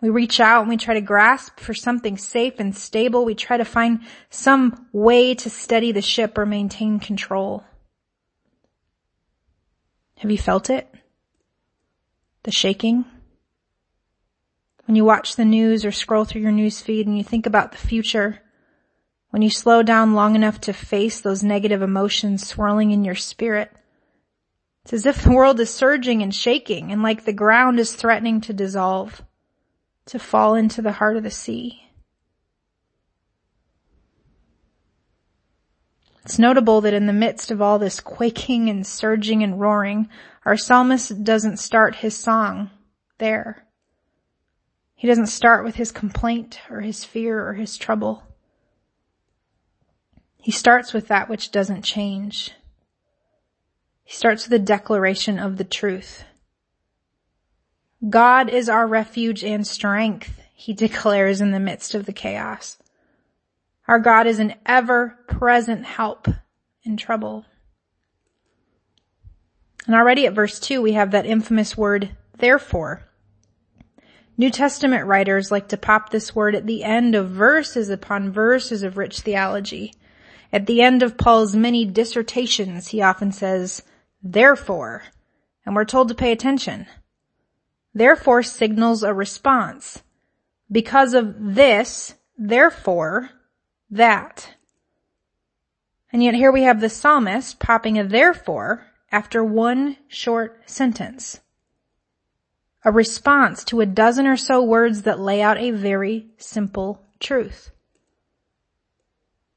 We 0.00 0.10
reach 0.10 0.38
out 0.38 0.60
and 0.60 0.68
we 0.68 0.76
try 0.76 0.94
to 0.94 1.00
grasp 1.00 1.58
for 1.58 1.74
something 1.74 2.16
safe 2.16 2.60
and 2.60 2.76
stable. 2.76 3.24
We 3.24 3.34
try 3.34 3.56
to 3.56 3.64
find 3.64 4.00
some 4.30 4.86
way 4.92 5.34
to 5.34 5.50
steady 5.50 5.90
the 5.90 6.02
ship 6.02 6.38
or 6.38 6.46
maintain 6.46 7.00
control. 7.00 7.64
Have 10.18 10.30
you 10.30 10.38
felt 10.38 10.70
it? 10.70 10.92
The 12.44 12.52
shaking? 12.52 13.04
When 14.88 14.96
you 14.96 15.04
watch 15.04 15.36
the 15.36 15.44
news 15.44 15.84
or 15.84 15.92
scroll 15.92 16.24
through 16.24 16.40
your 16.40 16.50
news 16.50 16.80
feed 16.80 17.06
and 17.06 17.14
you 17.14 17.22
think 17.22 17.44
about 17.44 17.72
the 17.72 17.78
future, 17.78 18.40
when 19.28 19.42
you 19.42 19.50
slow 19.50 19.82
down 19.82 20.14
long 20.14 20.34
enough 20.34 20.62
to 20.62 20.72
face 20.72 21.20
those 21.20 21.42
negative 21.42 21.82
emotions 21.82 22.46
swirling 22.46 22.90
in 22.90 23.04
your 23.04 23.14
spirit, 23.14 23.70
it's 24.82 24.94
as 24.94 25.04
if 25.04 25.22
the 25.22 25.30
world 25.30 25.60
is 25.60 25.68
surging 25.68 26.22
and 26.22 26.34
shaking 26.34 26.90
and 26.90 27.02
like 27.02 27.26
the 27.26 27.34
ground 27.34 27.78
is 27.78 27.92
threatening 27.92 28.40
to 28.40 28.54
dissolve 28.54 29.22
to 30.06 30.18
fall 30.18 30.54
into 30.54 30.80
the 30.80 30.92
heart 30.92 31.18
of 31.18 31.22
the 31.22 31.30
sea. 31.30 31.82
It's 36.24 36.38
notable 36.38 36.80
that 36.80 36.94
in 36.94 37.04
the 37.04 37.12
midst 37.12 37.50
of 37.50 37.60
all 37.60 37.78
this 37.78 38.00
quaking 38.00 38.70
and 38.70 38.86
surging 38.86 39.42
and 39.42 39.60
roaring, 39.60 40.08
our 40.46 40.56
psalmist 40.56 41.24
doesn't 41.24 41.58
start 41.58 41.96
his 41.96 42.16
song 42.16 42.70
there. 43.18 43.67
He 44.98 45.06
doesn't 45.06 45.28
start 45.28 45.64
with 45.64 45.76
his 45.76 45.92
complaint 45.92 46.58
or 46.68 46.80
his 46.80 47.04
fear 47.04 47.46
or 47.46 47.54
his 47.54 47.76
trouble. 47.76 48.24
He 50.38 50.50
starts 50.50 50.92
with 50.92 51.06
that 51.06 51.28
which 51.28 51.52
doesn't 51.52 51.82
change. 51.82 52.50
He 54.02 54.12
starts 54.12 54.44
with 54.44 54.60
a 54.60 54.64
declaration 54.64 55.38
of 55.38 55.56
the 55.56 55.62
truth. 55.62 56.24
God 58.10 58.50
is 58.50 58.68
our 58.68 58.88
refuge 58.88 59.44
and 59.44 59.64
strength, 59.64 60.42
he 60.52 60.72
declares 60.72 61.40
in 61.40 61.52
the 61.52 61.60
midst 61.60 61.94
of 61.94 62.04
the 62.04 62.12
chaos. 62.12 62.76
Our 63.86 64.00
God 64.00 64.26
is 64.26 64.40
an 64.40 64.56
ever 64.66 65.16
present 65.28 65.84
help 65.84 66.26
in 66.82 66.96
trouble. 66.96 67.44
And 69.86 69.94
already 69.94 70.26
at 70.26 70.34
verse 70.34 70.58
two, 70.58 70.82
we 70.82 70.94
have 70.94 71.12
that 71.12 71.24
infamous 71.24 71.76
word, 71.76 72.16
therefore. 72.36 73.07
New 74.38 74.50
Testament 74.50 75.04
writers 75.06 75.50
like 75.50 75.68
to 75.68 75.76
pop 75.76 76.08
this 76.08 76.34
word 76.34 76.54
at 76.54 76.66
the 76.66 76.84
end 76.84 77.14
of 77.14 77.28
verses 77.28 77.90
upon 77.90 78.32
verses 78.32 78.82
of 78.82 78.96
rich 78.96 79.20
theology. 79.20 79.92
At 80.52 80.64
the 80.64 80.80
end 80.80 81.02
of 81.02 81.18
Paul's 81.18 81.54
many 81.54 81.84
dissertations, 81.84 82.88
he 82.88 83.02
often 83.02 83.32
says, 83.32 83.82
therefore, 84.22 85.02
and 85.66 85.74
we're 85.74 85.84
told 85.84 86.08
to 86.08 86.14
pay 86.14 86.32
attention 86.32 86.86
therefore 87.98 88.42
signals 88.42 89.02
a 89.02 89.12
response. 89.12 90.02
Because 90.70 91.14
of 91.14 91.54
this, 91.54 92.14
therefore, 92.36 93.30
that. 93.90 94.54
And 96.12 96.22
yet 96.22 96.34
here 96.34 96.52
we 96.52 96.62
have 96.62 96.80
the 96.80 96.88
psalmist 96.88 97.58
popping 97.58 97.98
a 97.98 98.04
therefore 98.04 98.86
after 99.10 99.42
one 99.42 99.96
short 100.08 100.62
sentence. 100.70 101.40
A 102.84 102.92
response 102.92 103.64
to 103.64 103.80
a 103.80 103.86
dozen 103.86 104.26
or 104.26 104.36
so 104.36 104.62
words 104.62 105.02
that 105.02 105.18
lay 105.18 105.42
out 105.42 105.58
a 105.58 105.72
very 105.72 106.28
simple 106.38 107.02
truth. 107.20 107.70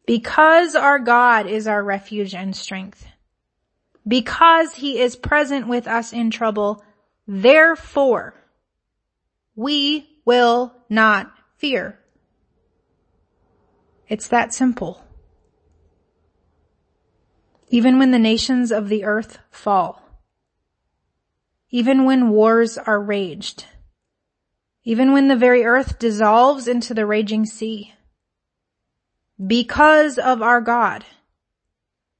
Because 0.05 0.75
our 0.75 0.99
God 0.99 1.47
is 1.47 1.67
our 1.67 1.83
refuge 1.83 2.33
and 2.33 2.55
strength. 2.55 3.05
Because 4.07 4.75
he 4.75 4.99
is 4.99 5.15
present 5.15 5.67
with 5.67 5.87
us 5.87 6.11
in 6.11 6.31
trouble, 6.31 6.83
Therefore, 7.27 8.33
we 9.55 10.09
will 10.25 10.73
not 10.89 11.31
fear. 11.57 11.99
It's 14.07 14.27
that 14.27 14.53
simple. 14.53 15.01
Even 17.69 17.99
when 17.99 18.11
the 18.11 18.19
nations 18.19 18.71
of 18.71 18.89
the 18.89 19.05
earth 19.05 19.39
fall, 19.49 20.00
even 21.71 22.03
when 22.03 22.29
wars 22.29 22.77
are 22.77 23.01
raged, 23.01 23.65
even 24.83 25.13
when 25.13 25.29
the 25.29 25.35
very 25.35 25.63
earth 25.63 25.97
dissolves 25.97 26.67
into 26.67 26.93
the 26.93 27.05
raging 27.05 27.45
sea, 27.45 27.93
because 29.45 30.17
of 30.17 30.41
our 30.41 30.61
God, 30.61 31.05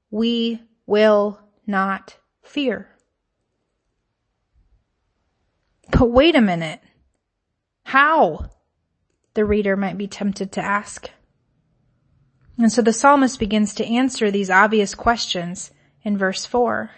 we 0.10 0.62
will 0.86 1.39
not 1.67 2.17
fear. 2.41 2.88
But 5.91 6.10
wait 6.10 6.36
a 6.36 6.41
minute. 6.41 6.81
How? 7.84 8.50
The 9.34 9.46
reader 9.46 9.75
might 9.75 9.98
be 9.98 10.08
tempted 10.08 10.53
to 10.53 10.62
ask. 10.62 11.10
And 12.58 12.72
so 12.72 12.81
the 12.81 12.93
psalmist 12.93 13.39
begins 13.39 13.74
to 13.75 13.86
answer 13.86 14.31
these 14.31 14.50
obvious 14.50 14.96
questions 14.96 15.72
in 16.03 16.17
verse 16.17 16.46
four. 16.46 16.91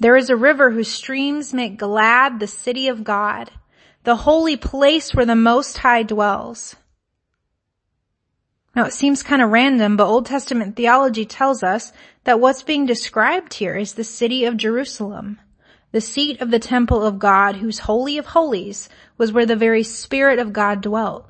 There 0.00 0.16
is 0.16 0.30
a 0.30 0.36
river 0.36 0.70
whose 0.70 0.92
streams 0.92 1.52
make 1.52 1.76
glad 1.78 2.38
the 2.38 2.46
city 2.46 2.88
of 2.88 3.04
God, 3.04 3.50
the 4.04 4.16
holy 4.16 4.56
place 4.56 5.14
where 5.14 5.26
the 5.26 5.34
Most 5.34 5.78
High 5.78 6.02
dwells. 6.02 6.76
Now 8.76 8.84
it 8.84 8.92
seems 8.92 9.22
kind 9.22 9.42
of 9.42 9.50
random, 9.50 9.96
but 9.96 10.06
Old 10.06 10.26
Testament 10.26 10.76
theology 10.76 11.24
tells 11.24 11.62
us 11.62 11.92
that 12.24 12.38
what's 12.38 12.62
being 12.62 12.86
described 12.86 13.54
here 13.54 13.76
is 13.76 13.94
the 13.94 14.04
city 14.04 14.44
of 14.44 14.56
Jerusalem 14.56 15.40
the 15.90 16.00
seat 16.00 16.40
of 16.40 16.50
the 16.50 16.58
temple 16.58 17.04
of 17.04 17.18
God, 17.18 17.56
whose 17.56 17.80
holy 17.80 18.18
of 18.18 18.26
holies 18.26 18.88
was 19.16 19.32
where 19.32 19.46
the 19.46 19.56
very 19.56 19.82
spirit 19.82 20.38
of 20.38 20.52
God 20.52 20.82
dwelt. 20.82 21.26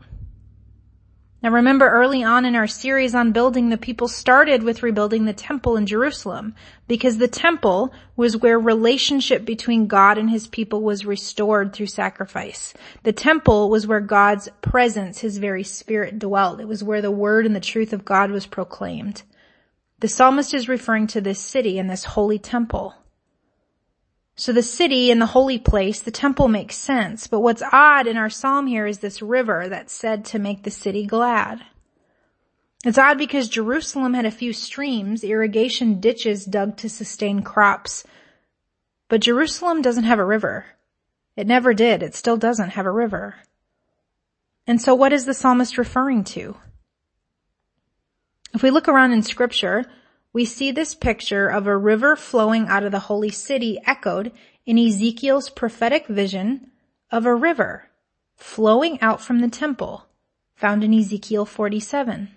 Now 1.40 1.50
remember 1.50 1.88
early 1.88 2.24
on 2.24 2.44
in 2.44 2.56
our 2.56 2.66
series 2.66 3.14
on 3.14 3.30
building, 3.30 3.68
the 3.68 3.78
people 3.78 4.08
started 4.08 4.64
with 4.64 4.82
rebuilding 4.82 5.24
the 5.24 5.32
temple 5.32 5.76
in 5.76 5.86
Jerusalem 5.86 6.56
because 6.88 7.18
the 7.18 7.28
temple 7.28 7.92
was 8.16 8.36
where 8.36 8.58
relationship 8.58 9.44
between 9.44 9.86
God 9.86 10.18
and 10.18 10.28
his 10.28 10.48
people 10.48 10.82
was 10.82 11.06
restored 11.06 11.72
through 11.72 11.86
sacrifice. 11.86 12.74
The 13.04 13.12
temple 13.12 13.70
was 13.70 13.86
where 13.86 14.00
God's 14.00 14.48
presence, 14.62 15.20
his 15.20 15.38
very 15.38 15.62
spirit 15.62 16.18
dwelt. 16.18 16.60
It 16.60 16.66
was 16.66 16.82
where 16.82 17.02
the 17.02 17.12
word 17.12 17.46
and 17.46 17.54
the 17.54 17.60
truth 17.60 17.92
of 17.92 18.04
God 18.04 18.32
was 18.32 18.46
proclaimed. 18.46 19.22
The 20.00 20.08
psalmist 20.08 20.52
is 20.54 20.68
referring 20.68 21.06
to 21.08 21.20
this 21.20 21.40
city 21.40 21.78
and 21.78 21.88
this 21.88 22.02
holy 22.02 22.40
temple. 22.40 22.94
So 24.38 24.52
the 24.52 24.62
city 24.62 25.10
and 25.10 25.20
the 25.20 25.26
holy 25.26 25.58
place, 25.58 26.00
the 26.00 26.12
temple 26.12 26.46
makes 26.46 26.76
sense, 26.76 27.26
but 27.26 27.40
what's 27.40 27.60
odd 27.72 28.06
in 28.06 28.16
our 28.16 28.30
psalm 28.30 28.68
here 28.68 28.86
is 28.86 29.00
this 29.00 29.20
river 29.20 29.68
that's 29.68 29.92
said 29.92 30.24
to 30.26 30.38
make 30.38 30.62
the 30.62 30.70
city 30.70 31.06
glad. 31.06 31.60
It's 32.84 32.98
odd 32.98 33.18
because 33.18 33.48
Jerusalem 33.48 34.14
had 34.14 34.26
a 34.26 34.30
few 34.30 34.52
streams, 34.52 35.24
irrigation 35.24 35.98
ditches 35.98 36.44
dug 36.44 36.76
to 36.76 36.88
sustain 36.88 37.42
crops, 37.42 38.04
but 39.08 39.22
Jerusalem 39.22 39.82
doesn't 39.82 40.04
have 40.04 40.20
a 40.20 40.24
river. 40.24 40.66
It 41.34 41.48
never 41.48 41.74
did. 41.74 42.04
It 42.04 42.14
still 42.14 42.36
doesn't 42.36 42.70
have 42.70 42.86
a 42.86 42.92
river. 42.92 43.34
And 44.68 44.80
so 44.80 44.94
what 44.94 45.12
is 45.12 45.24
the 45.24 45.34
psalmist 45.34 45.76
referring 45.78 46.22
to? 46.24 46.56
If 48.54 48.62
we 48.62 48.70
look 48.70 48.86
around 48.86 49.10
in 49.10 49.24
scripture, 49.24 49.84
we 50.38 50.44
see 50.44 50.70
this 50.70 50.94
picture 50.94 51.48
of 51.48 51.66
a 51.66 51.76
river 51.76 52.14
flowing 52.14 52.68
out 52.68 52.84
of 52.84 52.92
the 52.92 53.00
holy 53.00 53.28
city 53.28 53.76
echoed 53.84 54.30
in 54.64 54.78
Ezekiel's 54.78 55.50
prophetic 55.50 56.06
vision 56.06 56.70
of 57.10 57.26
a 57.26 57.34
river 57.34 57.90
flowing 58.36 59.00
out 59.00 59.20
from 59.20 59.40
the 59.40 59.48
temple 59.48 60.06
found 60.54 60.84
in 60.84 60.94
Ezekiel 60.94 61.44
47. 61.44 62.28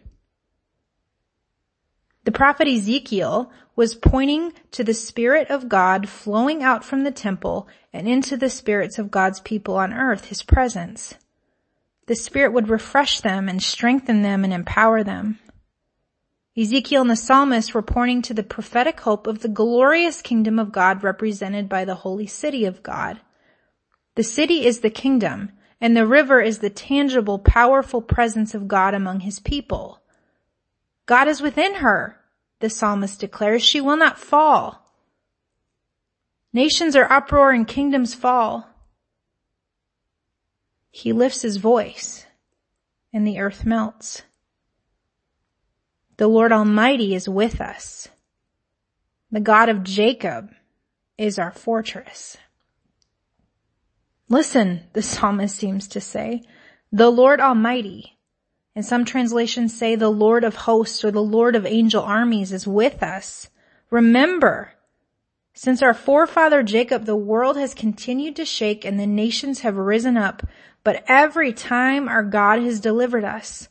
The 2.23 2.31
prophet 2.31 2.67
Ezekiel 2.67 3.51
was 3.75 3.93
pointing 3.93 4.53
to 4.71 4.83
the 4.83 4.95
Spirit 4.95 5.51
of 5.51 5.69
God 5.69 6.09
flowing 6.09 6.63
out 6.63 6.83
from 6.83 7.03
the 7.03 7.11
temple 7.11 7.67
and 7.93 8.07
into 8.07 8.35
the 8.35 8.49
spirits 8.49 8.97
of 8.97 9.11
God's 9.11 9.41
people 9.41 9.75
on 9.75 9.93
earth, 9.93 10.29
His 10.29 10.41
presence. 10.41 11.13
The 12.07 12.15
Spirit 12.15 12.51
would 12.51 12.67
refresh 12.67 13.21
them 13.21 13.47
and 13.47 13.61
strengthen 13.61 14.23
them 14.23 14.43
and 14.43 14.51
empower 14.51 15.03
them. 15.03 15.37
Ezekiel 16.57 17.01
and 17.01 17.09
the 17.09 17.15
psalmist 17.15 17.73
were 17.73 17.81
pointing 17.81 18.21
to 18.23 18.33
the 18.33 18.43
prophetic 18.43 18.99
hope 19.01 19.25
of 19.25 19.39
the 19.39 19.47
glorious 19.47 20.21
kingdom 20.21 20.59
of 20.59 20.71
God 20.71 21.03
represented 21.03 21.69
by 21.69 21.85
the 21.85 21.95
holy 21.95 22.27
city 22.27 22.65
of 22.65 22.83
God. 22.83 23.21
The 24.15 24.23
city 24.23 24.65
is 24.65 24.81
the 24.81 24.89
kingdom, 24.89 25.53
and 25.79 25.95
the 25.95 26.05
river 26.05 26.41
is 26.41 26.59
the 26.59 26.69
tangible, 26.69 27.39
powerful 27.39 28.01
presence 28.01 28.53
of 28.53 28.67
God 28.67 28.93
among 28.93 29.21
his 29.21 29.39
people. 29.39 30.01
God 31.05 31.29
is 31.29 31.41
within 31.41 31.75
her, 31.75 32.19
the 32.59 32.69
psalmist 32.69 33.19
declares. 33.19 33.63
She 33.63 33.79
will 33.79 33.97
not 33.97 34.19
fall. 34.19 34.85
Nations 36.53 36.95
are 36.97 37.11
uproar 37.11 37.51
and 37.51 37.67
kingdoms 37.67 38.13
fall. 38.13 38.67
He 40.89 41.13
lifts 41.13 41.41
his 41.41 41.57
voice 41.57 42.25
and 43.13 43.25
the 43.25 43.39
earth 43.39 43.65
melts. 43.65 44.23
The 46.21 46.27
Lord 46.27 46.51
Almighty 46.51 47.15
is 47.15 47.27
with 47.27 47.59
us. 47.59 48.07
The 49.31 49.39
God 49.39 49.69
of 49.69 49.83
Jacob 49.83 50.51
is 51.17 51.39
our 51.39 51.49
fortress. 51.49 52.37
Listen, 54.29 54.81
the 54.93 55.01
psalmist 55.01 55.55
seems 55.55 55.87
to 55.87 55.99
say, 55.99 56.43
the 56.91 57.09
Lord 57.09 57.41
Almighty 57.41 58.19
and 58.75 58.85
some 58.85 59.03
translations 59.03 59.75
say 59.75 59.95
the 59.95 60.11
Lord 60.11 60.43
of 60.43 60.53
hosts 60.57 61.03
or 61.03 61.09
the 61.09 61.23
Lord 61.23 61.55
of 61.55 61.65
angel 61.65 62.03
armies 62.03 62.51
is 62.51 62.67
with 62.67 63.01
us. 63.01 63.49
Remember, 63.89 64.73
since 65.55 65.81
our 65.81 65.95
forefather 65.95 66.61
Jacob, 66.61 67.05
the 67.05 67.15
world 67.15 67.57
has 67.57 67.73
continued 67.73 68.35
to 68.35 68.45
shake 68.45 68.85
and 68.85 68.99
the 68.99 69.07
nations 69.07 69.61
have 69.61 69.75
risen 69.75 70.17
up, 70.17 70.45
but 70.83 71.03
every 71.07 71.51
time 71.51 72.07
our 72.07 72.23
God 72.23 72.61
has 72.61 72.79
delivered 72.79 73.25
us 73.25 73.69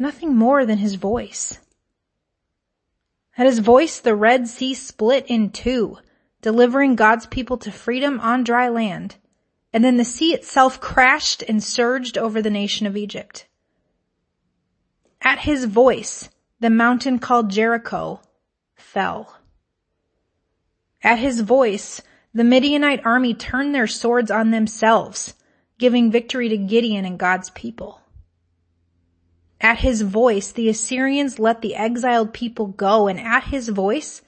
nothing 0.00 0.34
more 0.34 0.64
than 0.66 0.78
his 0.78 0.94
voice. 0.94 1.58
At 3.36 3.46
his 3.46 3.60
voice, 3.60 4.00
the 4.00 4.16
Red 4.16 4.48
Sea 4.48 4.74
split 4.74 5.26
in 5.28 5.50
two, 5.50 5.98
delivering 6.42 6.96
God's 6.96 7.26
people 7.26 7.56
to 7.58 7.70
freedom 7.70 8.18
on 8.20 8.44
dry 8.44 8.68
land. 8.68 9.16
And 9.72 9.84
then 9.84 9.96
the 9.96 10.04
sea 10.04 10.32
itself 10.34 10.80
crashed 10.80 11.42
and 11.46 11.62
surged 11.62 12.18
over 12.18 12.42
the 12.42 12.50
nation 12.50 12.86
of 12.86 12.96
Egypt. 12.96 13.46
At 15.22 15.40
his 15.40 15.66
voice, 15.66 16.30
the 16.58 16.70
mountain 16.70 17.18
called 17.18 17.50
Jericho 17.50 18.20
fell. 18.74 19.38
At 21.02 21.18
his 21.18 21.40
voice, 21.40 22.02
the 22.34 22.44
Midianite 22.44 23.04
army 23.04 23.34
turned 23.34 23.74
their 23.74 23.86
swords 23.86 24.30
on 24.30 24.50
themselves, 24.50 25.34
giving 25.78 26.10
victory 26.10 26.48
to 26.48 26.56
Gideon 26.56 27.04
and 27.04 27.18
God's 27.18 27.50
people. 27.50 28.00
At 29.60 29.78
his 29.78 30.02
voice, 30.02 30.52
the 30.52 30.68
Assyrians 30.68 31.38
let 31.38 31.62
the 31.62 31.74
exiled 31.74 32.32
people 32.32 32.68
go, 32.68 33.08
and 33.08 33.18
at 33.18 33.44
his 33.44 33.68
voice, 33.68 34.22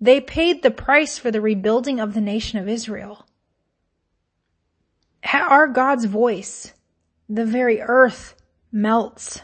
they 0.00 0.20
paid 0.20 0.62
the 0.62 0.70
price 0.70 1.16
for 1.16 1.30
the 1.30 1.40
rebuilding 1.40 2.00
of 2.00 2.12
the 2.12 2.20
nation 2.20 2.58
of 2.58 2.68
Israel. 2.68 3.26
At 5.22 5.40
our 5.40 5.66
God's 5.68 6.04
voice, 6.04 6.74
the 7.28 7.46
very 7.46 7.80
earth 7.80 8.34
melts. 8.70 9.40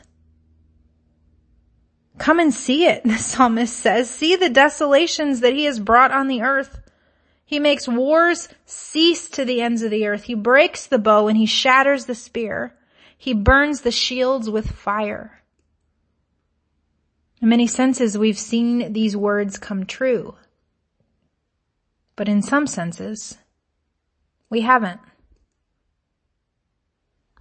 Come 2.19 2.39
and 2.39 2.53
see 2.53 2.87
it, 2.87 3.03
the 3.05 3.17
psalmist 3.17 3.75
says. 3.75 4.11
See 4.11 4.37
the 4.37 4.51
desolations 4.51 5.41
that 5.41 5.55
he 5.55 5.65
has 5.65 5.81
brought 5.81 6.13
on 6.13 6.29
the 6.29 6.43
earth. 6.43 6.81
He 7.47 7.59
makes 7.59 7.89
wars 7.89 8.49
cease 8.67 9.29
to 9.31 9.45
the 9.47 9.63
ends 9.63 9.83
of 9.83 9.91
the 9.91 10.07
earth. 10.07 10.25
He 10.25 10.35
breaks 10.35 10.87
the 10.87 10.99
bow 10.99 11.29
and 11.29 11.37
he 11.37 11.47
shatters 11.47 12.05
the 12.05 12.15
spear. 12.15 12.77
He 13.21 13.35
burns 13.35 13.83
the 13.83 13.91
shields 13.91 14.49
with 14.49 14.71
fire. 14.71 15.43
In 17.43 17.51
many 17.51 17.67
senses, 17.67 18.17
we've 18.17 18.39
seen 18.39 18.95
these 18.95 19.15
words 19.15 19.59
come 19.59 19.85
true. 19.85 20.37
But 22.17 22.31
in 22.31 22.41
some 22.41 22.67
senses, 22.67 23.37
we 24.49 24.63
haven't. 24.63 25.01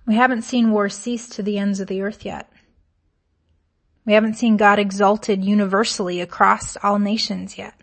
We 0.06 0.15
haven't 0.15 0.42
seen 0.42 0.72
war 0.72 0.89
cease 0.89 1.30
to 1.30 1.42
the 1.42 1.58
ends 1.58 1.80
of 1.80 1.88
the 1.88 2.02
earth 2.02 2.26
yet. 2.26 2.52
We 4.06 4.12
haven't 4.12 4.34
seen 4.34 4.58
God 4.58 4.80
exalted 4.80 5.46
universally 5.46 6.20
across 6.20 6.76
all 6.84 7.00
nations 7.00 7.58
yet. 7.58 7.80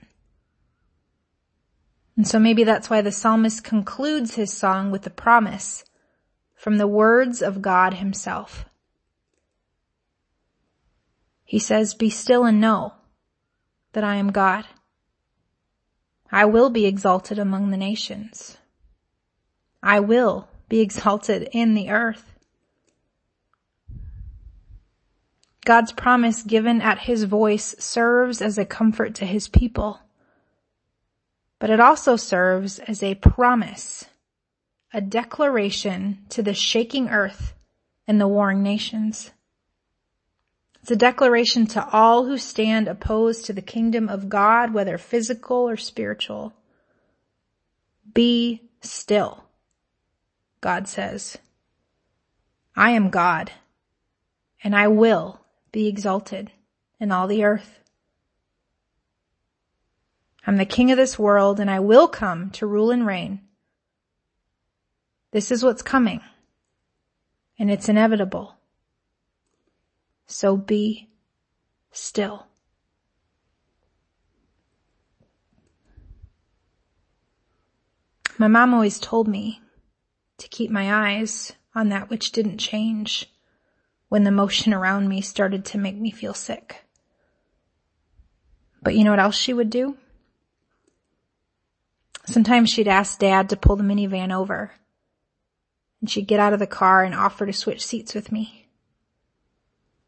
And 2.14 2.28
so 2.28 2.38
maybe 2.38 2.62
that's 2.62 2.90
why 2.90 3.00
the 3.00 3.10
psalmist 3.10 3.64
concludes 3.64 4.34
his 4.34 4.52
song 4.52 4.90
with 4.90 5.00
the 5.00 5.08
promise 5.08 5.85
from 6.66 6.78
the 6.78 6.86
words 6.88 7.42
of 7.42 7.62
God 7.62 7.94
himself. 7.94 8.64
He 11.44 11.60
says, 11.60 11.94
be 11.94 12.10
still 12.10 12.44
and 12.44 12.60
know 12.60 12.94
that 13.92 14.02
I 14.02 14.16
am 14.16 14.32
God. 14.32 14.64
I 16.32 16.44
will 16.44 16.70
be 16.70 16.84
exalted 16.84 17.38
among 17.38 17.70
the 17.70 17.76
nations. 17.76 18.58
I 19.80 20.00
will 20.00 20.48
be 20.68 20.80
exalted 20.80 21.48
in 21.52 21.74
the 21.74 21.88
earth. 21.88 22.32
God's 25.64 25.92
promise 25.92 26.42
given 26.42 26.82
at 26.82 26.98
his 26.98 27.22
voice 27.22 27.76
serves 27.78 28.42
as 28.42 28.58
a 28.58 28.64
comfort 28.64 29.14
to 29.14 29.24
his 29.24 29.46
people. 29.46 30.00
But 31.60 31.70
it 31.70 31.78
also 31.78 32.16
serves 32.16 32.80
as 32.80 33.04
a 33.04 33.14
promise, 33.14 34.06
a 34.96 35.00
declaration 35.02 36.16
to 36.30 36.42
the 36.42 36.54
shaking 36.54 37.10
earth 37.10 37.52
and 38.08 38.18
the 38.18 38.26
warring 38.26 38.62
nations. 38.62 39.30
It's 40.80 40.90
a 40.90 40.96
declaration 40.96 41.66
to 41.66 41.86
all 41.92 42.24
who 42.24 42.38
stand 42.38 42.88
opposed 42.88 43.44
to 43.44 43.52
the 43.52 43.60
kingdom 43.60 44.08
of 44.08 44.30
God, 44.30 44.72
whether 44.72 44.96
physical 44.96 45.68
or 45.68 45.76
spiritual. 45.76 46.54
Be 48.14 48.62
still, 48.80 49.44
God 50.62 50.88
says. 50.88 51.36
I 52.74 52.92
am 52.92 53.10
God, 53.10 53.52
and 54.64 54.74
I 54.74 54.88
will 54.88 55.40
be 55.72 55.88
exalted 55.88 56.52
in 56.98 57.12
all 57.12 57.26
the 57.26 57.44
earth. 57.44 57.80
I'm 60.46 60.56
the 60.56 60.64
king 60.64 60.90
of 60.90 60.96
this 60.96 61.18
world 61.18 61.60
and 61.60 61.70
I 61.70 61.80
will 61.80 62.08
come 62.08 62.48
to 62.52 62.66
rule 62.66 62.90
and 62.90 63.06
reign. 63.06 63.45
This 65.36 65.52
is 65.52 65.62
what's 65.62 65.82
coming 65.82 66.22
and 67.58 67.70
it's 67.70 67.90
inevitable. 67.90 68.56
So 70.26 70.56
be 70.56 71.10
still. 71.92 72.46
My 78.38 78.48
mom 78.48 78.72
always 78.72 78.98
told 78.98 79.28
me 79.28 79.60
to 80.38 80.48
keep 80.48 80.70
my 80.70 81.18
eyes 81.18 81.52
on 81.74 81.90
that 81.90 82.08
which 82.08 82.32
didn't 82.32 82.56
change 82.56 83.30
when 84.08 84.24
the 84.24 84.30
motion 84.30 84.72
around 84.72 85.06
me 85.06 85.20
started 85.20 85.66
to 85.66 85.76
make 85.76 85.96
me 85.96 86.10
feel 86.10 86.32
sick. 86.32 86.86
But 88.80 88.94
you 88.94 89.04
know 89.04 89.10
what 89.10 89.20
else 89.20 89.36
she 89.36 89.52
would 89.52 89.68
do? 89.68 89.98
Sometimes 92.24 92.70
she'd 92.70 92.88
ask 92.88 93.18
dad 93.18 93.50
to 93.50 93.56
pull 93.58 93.76
the 93.76 93.84
minivan 93.84 94.32
over 94.32 94.72
and 96.06 96.10
she'd 96.12 96.28
get 96.28 96.38
out 96.38 96.52
of 96.52 96.60
the 96.60 96.68
car 96.68 97.02
and 97.02 97.16
offer 97.16 97.44
to 97.46 97.52
switch 97.52 97.84
seats 97.84 98.14
with 98.14 98.30
me. 98.30 98.68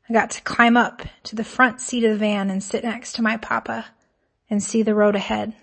I 0.08 0.12
got 0.12 0.30
to 0.30 0.42
climb 0.42 0.76
up 0.76 1.02
to 1.24 1.34
the 1.34 1.42
front 1.42 1.80
seat 1.80 2.04
of 2.04 2.12
the 2.12 2.18
van 2.18 2.50
and 2.50 2.62
sit 2.62 2.84
next 2.84 3.14
to 3.14 3.22
my 3.22 3.37
papa 3.37 3.87
and 4.48 4.62
see 4.62 4.84
the 4.84 4.94
road 4.94 5.16
ahead. 5.16 5.54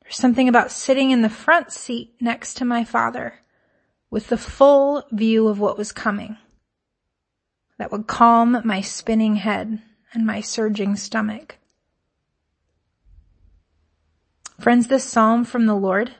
There's 0.00 0.16
something 0.16 0.48
about 0.48 0.70
sitting 0.70 1.10
in 1.10 1.20
the 1.20 1.28
front 1.28 1.72
seat 1.72 2.14
next 2.22 2.54
to 2.54 2.64
my 2.64 2.84
father 2.84 3.34
with 4.08 4.28
the 4.28 4.38
full 4.38 5.04
view 5.12 5.46
of 5.48 5.60
what 5.60 5.76
was 5.76 5.92
coming 5.92 6.38
that 7.76 7.92
would 7.92 8.06
calm 8.06 8.62
my 8.64 8.80
spinning 8.80 9.36
head 9.36 9.78
and 10.14 10.24
my 10.24 10.40
surging 10.40 10.96
stomach. 10.96 11.58
Friends, 14.58 14.86
this 14.86 15.04
psalm 15.04 15.44
from 15.44 15.66
the 15.66 15.76
Lord, 15.76 16.14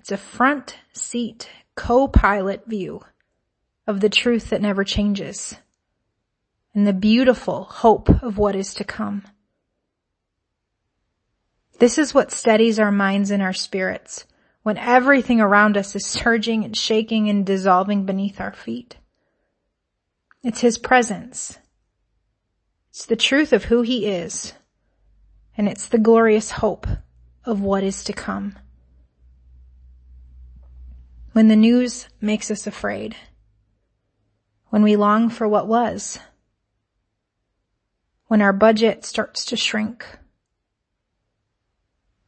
it's 0.00 0.10
a 0.10 0.16
front 0.16 0.78
seat 0.94 1.50
co-pilot 1.74 2.66
view 2.66 3.02
of 3.86 4.00
the 4.00 4.08
truth 4.08 4.48
that 4.48 4.62
never 4.62 4.82
changes. 4.82 5.56
and 6.74 6.86
the 6.86 6.94
beautiful 6.94 7.64
hope 7.64 8.08
of 8.22 8.38
what 8.38 8.56
is 8.56 8.72
to 8.72 8.82
come. 8.82 9.24
This 11.80 11.98
is 11.98 12.14
what 12.14 12.32
steadies 12.32 12.78
our 12.78 12.90
minds 12.90 13.30
and 13.30 13.42
our 13.42 13.52
spirits 13.52 14.24
when 14.62 14.78
everything 14.78 15.38
around 15.38 15.76
us 15.76 15.94
is 15.94 16.06
surging 16.06 16.64
and 16.64 16.74
shaking 16.74 17.28
and 17.28 17.44
dissolving 17.44 18.06
beneath 18.06 18.40
our 18.40 18.54
feet. 18.54 18.96
It's 20.42 20.60
His 20.60 20.78
presence. 20.78 21.58
It's 22.88 23.04
the 23.04 23.16
truth 23.16 23.52
of 23.52 23.64
who 23.64 23.82
He 23.82 24.06
is. 24.06 24.54
And 25.58 25.68
it's 25.68 25.88
the 25.88 25.98
glorious 25.98 26.52
hope 26.52 26.86
of 27.44 27.60
what 27.60 27.82
is 27.82 28.02
to 28.04 28.14
come. 28.14 28.56
When 31.32 31.46
the 31.46 31.56
news 31.56 32.08
makes 32.20 32.50
us 32.50 32.66
afraid. 32.66 33.14
When 34.70 34.82
we 34.82 34.96
long 34.96 35.30
for 35.30 35.46
what 35.46 35.68
was. 35.68 36.18
When 38.26 38.42
our 38.42 38.52
budget 38.52 39.04
starts 39.04 39.44
to 39.46 39.56
shrink. 39.56 40.04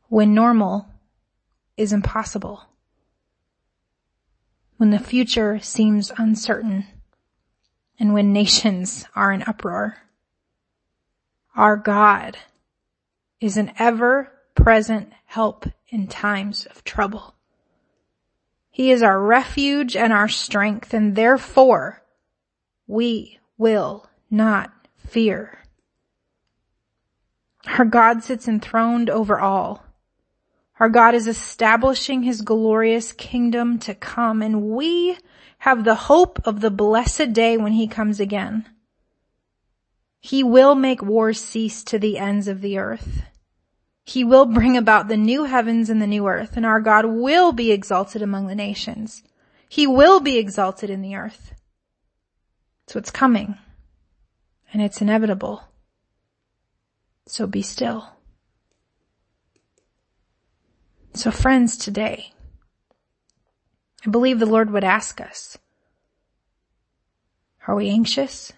When 0.09 0.35
normal 0.35 0.87
is 1.77 1.93
impossible. 1.93 2.63
When 4.77 4.91
the 4.91 5.01
future 5.01 5.59
seems 5.59 6.13
uncertain 6.17 6.87
and 7.99 8.15
when 8.15 8.33
nations 8.33 9.05
are 9.17 9.33
in 9.33 9.43
uproar. 9.43 9.99
Our 11.57 11.77
God 11.77 12.39
is 13.41 13.57
an 13.57 13.73
ever 13.79 14.33
present 14.55 15.13
help 15.27 15.67
in 15.89 16.07
times 16.07 16.67
of 16.67 16.85
trouble. 16.85 17.35
He 18.73 18.91
is 18.91 19.03
our 19.03 19.21
refuge 19.21 19.95
and 19.95 20.15
our 20.15 20.29
strength 20.29 20.95
and 20.95 21.15
therefore 21.15 22.03
we 22.87 23.39
will 23.59 24.09
not 24.31 24.73
fear. 24.97 25.59
Our 27.67 27.85
God 27.85 28.25
sits 28.25 28.49
enthroned 28.49 29.11
over 29.11 29.39
all. 29.39 29.85
Our 30.81 30.89
God 30.89 31.15
is 31.15 31.29
establishing 31.29 32.23
his 32.23 32.41
glorious 32.41 33.13
kingdom 33.13 33.79
to 33.81 33.95
come 33.95 34.41
and 34.41 34.71
we 34.71 35.19
have 35.59 35.85
the 35.85 35.95
hope 35.95 36.41
of 36.47 36.63
the 36.63 36.71
blessed 36.71 37.35
day 37.35 37.59
when 37.59 37.73
he 37.73 37.87
comes 37.87 38.21
again. 38.21 38.67
He 40.19 40.43
will 40.43 40.75
make 40.75 41.03
wars 41.03 41.39
cease 41.39 41.85
to 41.85 41.99
the 41.99 42.17
ends 42.17 42.49
of 42.49 42.63
the 42.63 42.79
earth. 42.79 43.23
He 44.13 44.25
will 44.25 44.45
bring 44.45 44.77
about 44.77 45.09
the 45.09 45.17
new 45.17 45.45
heavens 45.45 45.89
and 45.89 46.03
the 46.03 46.07
new 46.07 46.27
earth 46.27 46.59
and 46.59 46.67
our 46.67 46.83
God 46.83 47.07
will 47.07 47.51
be 47.51 47.73
exalted 47.73 48.21
among 48.21 48.47
the 48.47 48.55
nations. 48.55 49.23
He 49.71 49.87
will 49.87 50.21
be 50.21 50.37
exalted 50.37 50.91
in 50.91 51.01
the 51.01 51.15
earth. 51.15 51.55
It's 52.85 52.95
what's 52.95 53.11
coming 53.11 53.57
and 54.71 54.83
it's 54.83 55.01
inevitable. 55.01 55.63
So 57.25 57.47
be 57.47 57.63
still. 57.63 58.11
So 61.15 61.31
friends, 61.31 61.79
today, 61.79 62.35
I 64.07 64.11
believe 64.11 64.41
the 64.41 64.45
Lord 64.45 64.71
would 64.73 64.85
ask 64.85 65.23
us, 65.23 65.57
are 67.67 67.75
we 67.75 67.89
anxious? 67.89 68.53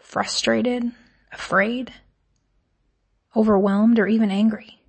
Frustrated? 0.00 0.90
Afraid? 1.30 1.92
Overwhelmed 3.36 3.98
or 3.98 4.06
even 4.06 4.30
angry? 4.30 4.80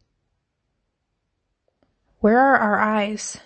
Where 2.19 2.39
are 2.39 2.57
our 2.57 2.79
eyes? 2.79 3.37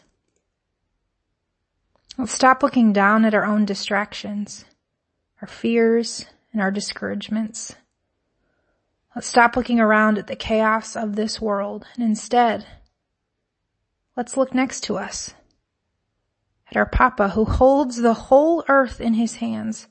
Let's 2.18 2.34
stop 2.34 2.62
looking 2.62 2.94
down 2.94 3.26
at 3.26 3.34
our 3.34 3.44
own 3.44 3.66
distractions, 3.66 4.64
our 5.42 5.48
fears 5.48 6.28
and 6.54 6.62
our 6.62 6.70
discouragements. 6.70 7.76
Let's 9.16 9.28
stop 9.28 9.58
looking 9.58 9.80
around 9.80 10.18
at 10.18 10.28
the 10.28 10.36
chaos 10.36 10.96
of 10.96 11.16
this 11.16 11.42
world 11.42 11.86
and 11.96 12.04
instead, 12.04 12.66
let's 14.16 14.38
look 14.38 14.54
next 14.54 14.82
to 14.86 14.98
us 14.98 15.34
at 16.70 16.78
our 16.78 16.86
Papa 16.86 17.30
who 17.30 17.44
holds 17.44 17.98
the 17.98 18.14
whole 18.14 18.64
earth 18.70 19.02
in 19.02 19.16
his 19.16 19.36
hands 19.38 19.88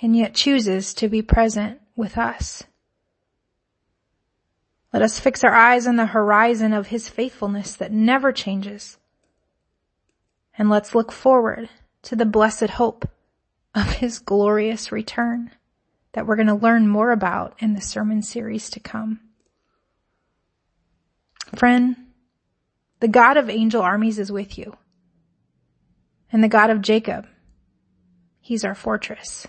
and 0.00 0.16
yet 0.16 0.34
chooses 0.34 0.94
to 0.94 1.08
be 1.08 1.22
present 1.22 1.80
with 1.96 2.18
us. 2.18 2.64
Let 4.94 5.02
us 5.02 5.18
fix 5.18 5.42
our 5.42 5.52
eyes 5.52 5.88
on 5.88 5.96
the 5.96 6.06
horizon 6.06 6.72
of 6.72 6.86
his 6.86 7.08
faithfulness 7.08 7.74
that 7.74 7.90
never 7.90 8.30
changes. 8.30 8.96
And 10.56 10.70
let's 10.70 10.94
look 10.94 11.10
forward 11.10 11.68
to 12.02 12.14
the 12.14 12.24
blessed 12.24 12.70
hope 12.70 13.08
of 13.74 13.94
his 13.94 14.20
glorious 14.20 14.92
return 14.92 15.50
that 16.12 16.28
we're 16.28 16.36
going 16.36 16.46
to 16.46 16.54
learn 16.54 16.86
more 16.86 17.10
about 17.10 17.56
in 17.58 17.74
the 17.74 17.80
sermon 17.80 18.22
series 18.22 18.70
to 18.70 18.78
come. 18.78 19.18
Friend, 21.56 21.96
the 23.00 23.08
God 23.08 23.36
of 23.36 23.50
angel 23.50 23.82
armies 23.82 24.20
is 24.20 24.30
with 24.30 24.56
you. 24.56 24.76
And 26.30 26.42
the 26.44 26.48
God 26.48 26.70
of 26.70 26.82
Jacob, 26.82 27.26
he's 28.40 28.64
our 28.64 28.76
fortress. 28.76 29.48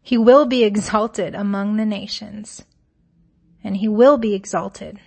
He 0.00 0.18
will 0.18 0.46
be 0.46 0.64
exalted 0.64 1.36
among 1.36 1.76
the 1.76 1.86
nations 1.86 2.64
and 3.64 3.76
he 3.76 3.88
will 3.88 4.18
be 4.18 4.34
exalted 4.34 4.98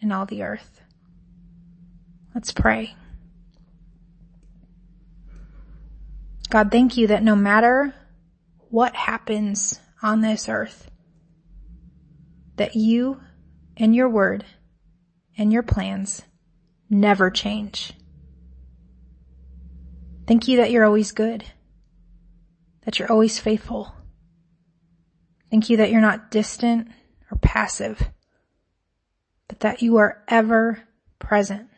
in 0.00 0.12
all 0.12 0.26
the 0.26 0.42
earth. 0.42 0.82
Let's 2.34 2.52
pray. 2.52 2.94
God, 6.50 6.70
thank 6.70 6.96
you 6.96 7.08
that 7.08 7.22
no 7.22 7.36
matter 7.36 7.94
what 8.70 8.94
happens 8.94 9.80
on 10.02 10.20
this 10.20 10.48
earth, 10.48 10.90
that 12.56 12.74
you 12.74 13.20
and 13.76 13.94
your 13.94 14.08
word 14.08 14.44
and 15.36 15.52
your 15.52 15.62
plans 15.62 16.22
never 16.90 17.30
change. 17.30 17.92
Thank 20.26 20.48
you 20.48 20.58
that 20.58 20.70
you're 20.70 20.84
always 20.84 21.12
good, 21.12 21.44
that 22.84 22.98
you're 22.98 23.10
always 23.10 23.38
faithful. 23.38 23.94
Thank 25.50 25.70
you 25.70 25.78
that 25.78 25.90
you're 25.90 26.00
not 26.00 26.30
distant 26.30 26.88
or 27.30 27.38
passive, 27.38 28.10
but 29.46 29.60
that 29.60 29.82
you 29.82 29.96
are 29.96 30.22
ever 30.28 30.82
present. 31.18 31.68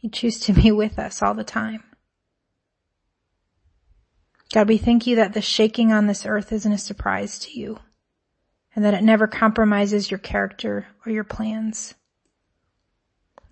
You 0.00 0.10
choose 0.10 0.40
to 0.40 0.52
be 0.52 0.72
with 0.72 0.98
us 0.98 1.22
all 1.22 1.34
the 1.34 1.44
time. 1.44 1.84
God, 4.52 4.68
we 4.68 4.78
thank 4.78 5.06
you 5.06 5.16
that 5.16 5.32
the 5.32 5.40
shaking 5.40 5.92
on 5.92 6.06
this 6.06 6.26
earth 6.26 6.52
isn't 6.52 6.72
a 6.72 6.78
surprise 6.78 7.38
to 7.40 7.58
you 7.58 7.78
and 8.74 8.84
that 8.84 8.94
it 8.94 9.02
never 9.02 9.26
compromises 9.26 10.10
your 10.10 10.18
character 10.18 10.86
or 11.04 11.12
your 11.12 11.24
plans. 11.24 11.94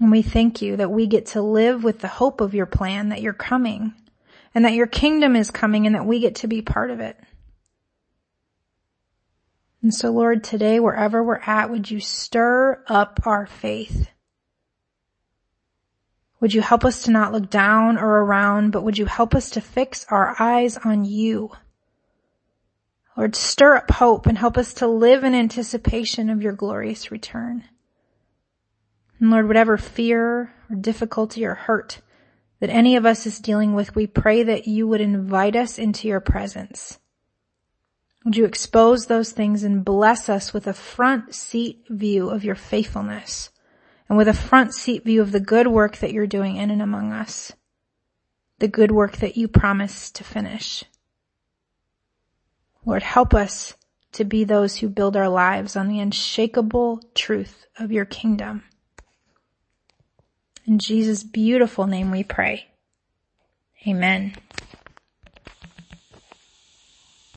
And 0.00 0.11
we 0.11 0.22
thank 0.22 0.62
you 0.62 0.76
that 0.76 0.90
we 0.90 1.07
get 1.07 1.26
to 1.26 1.42
live 1.42 1.85
with 1.85 2.00
the 2.00 2.09
hope 2.09 2.40
of 2.40 2.54
your 2.54 2.66
plan 2.66 3.09
that 3.09 3.20
you're 3.20 3.33
coming 3.33 3.94
and 4.54 4.64
that 4.64 4.74
your 4.74 4.87
kingdom 4.87 5.37
is 5.37 5.50
coming 5.50 5.87
and 5.87 5.94
that 5.94 6.07
we 6.07 6.20
get 6.20 6.37
to 6.37 6.48
be 6.48 6.62
part 6.62 6.90
of 6.90 7.00
it. 7.00 7.16
And 9.83 9.95
so 9.95 10.11
Lord, 10.11 10.43
today, 10.43 10.81
wherever 10.81 11.23
we're 11.23 11.41
at, 11.47 11.71
would 11.71 11.91
you 11.91 12.01
stir 12.01 12.83
up 12.88 13.21
our 13.25 13.47
faith? 13.47 14.09
Would 16.41 16.55
you 16.55 16.62
help 16.62 16.85
us 16.85 17.03
to 17.03 17.11
not 17.11 17.33
look 17.33 17.51
down 17.51 17.99
or 17.99 18.21
around, 18.21 18.71
but 18.71 18.83
would 18.83 18.99
you 18.99 19.07
help 19.07 19.35
us 19.35 19.51
to 19.51 19.61
fix 19.61 20.07
our 20.09 20.37
eyes 20.38 20.77
on 20.79 21.05
you? 21.05 21.51
Lord, 23.17 23.35
stir 23.35 23.77
up 23.77 23.91
hope 23.91 24.27
and 24.27 24.38
help 24.38 24.57
us 24.57 24.75
to 24.75 24.87
live 24.87 25.25
in 25.25 25.35
anticipation 25.35 26.31
of 26.31 26.41
your 26.43 26.53
glorious 26.53 27.11
return. 27.11 27.64
And 29.19 29.31
Lord, 29.31 29.49
whatever 29.49 29.77
fear 29.77 30.55
or 30.71 30.77
difficulty 30.77 31.45
or 31.45 31.55
hurt 31.55 32.01
that 32.61 32.71
any 32.71 32.95
of 32.95 33.05
us 33.05 33.27
is 33.27 33.41
dealing 33.41 33.75
with, 33.75 33.97
we 33.97 34.07
pray 34.07 34.45
that 34.45 34.69
you 34.69 34.87
would 34.87 35.01
invite 35.01 35.57
us 35.57 35.79
into 35.79 36.07
your 36.07 36.21
presence. 36.21 37.01
Would 38.29 38.37
you 38.37 38.45
expose 38.45 39.07
those 39.07 39.33
things 39.33 39.64
and 39.64 39.83
bless 39.83 40.29
us 40.29 40.53
with 40.53 40.67
a 40.67 40.75
front 40.75 41.35
seat 41.35 41.85
view 41.88 42.29
of 42.29 42.45
your 42.45 42.55
faithfulness? 42.55 43.49
and 44.09 44.17
with 44.17 44.29
a 44.29 44.35
front 44.35 44.75
seat 44.75 45.05
view 45.05 45.21
of 45.21 45.33
the 45.33 45.41
good 45.41 45.67
work 45.67 45.99
that 45.99 46.12
you're 46.12 46.27
doing 46.27 46.57
in 46.57 46.71
and 46.71 46.81
among 46.81 47.12
us. 47.12 47.53
The 48.59 48.69
good 48.69 48.91
work 48.91 49.19
that 49.19 49.37
you 49.37 49.49
promise 49.49 50.11
to 50.12 50.25
finish. 50.25 50.85
Lord, 52.85 53.03
help 53.03 53.35
us 53.35 53.75
to 54.12 54.25
be 54.25 54.45
those 54.45 54.77
who 54.77 54.88
build 54.88 55.17
our 55.17 55.29
lives 55.29 55.77
on 55.77 55.88
the 55.88 56.01
unshakable 56.01 57.03
truth 57.14 57.67
of 57.79 57.93
your 57.93 58.07
kingdom. 58.07 58.64
In 60.67 60.79
Jesus' 60.79 61.23
beautiful 61.23 61.87
name 61.87 62.11
we 62.11 62.25
pray. 62.25 62.69
Amen. 63.87 64.35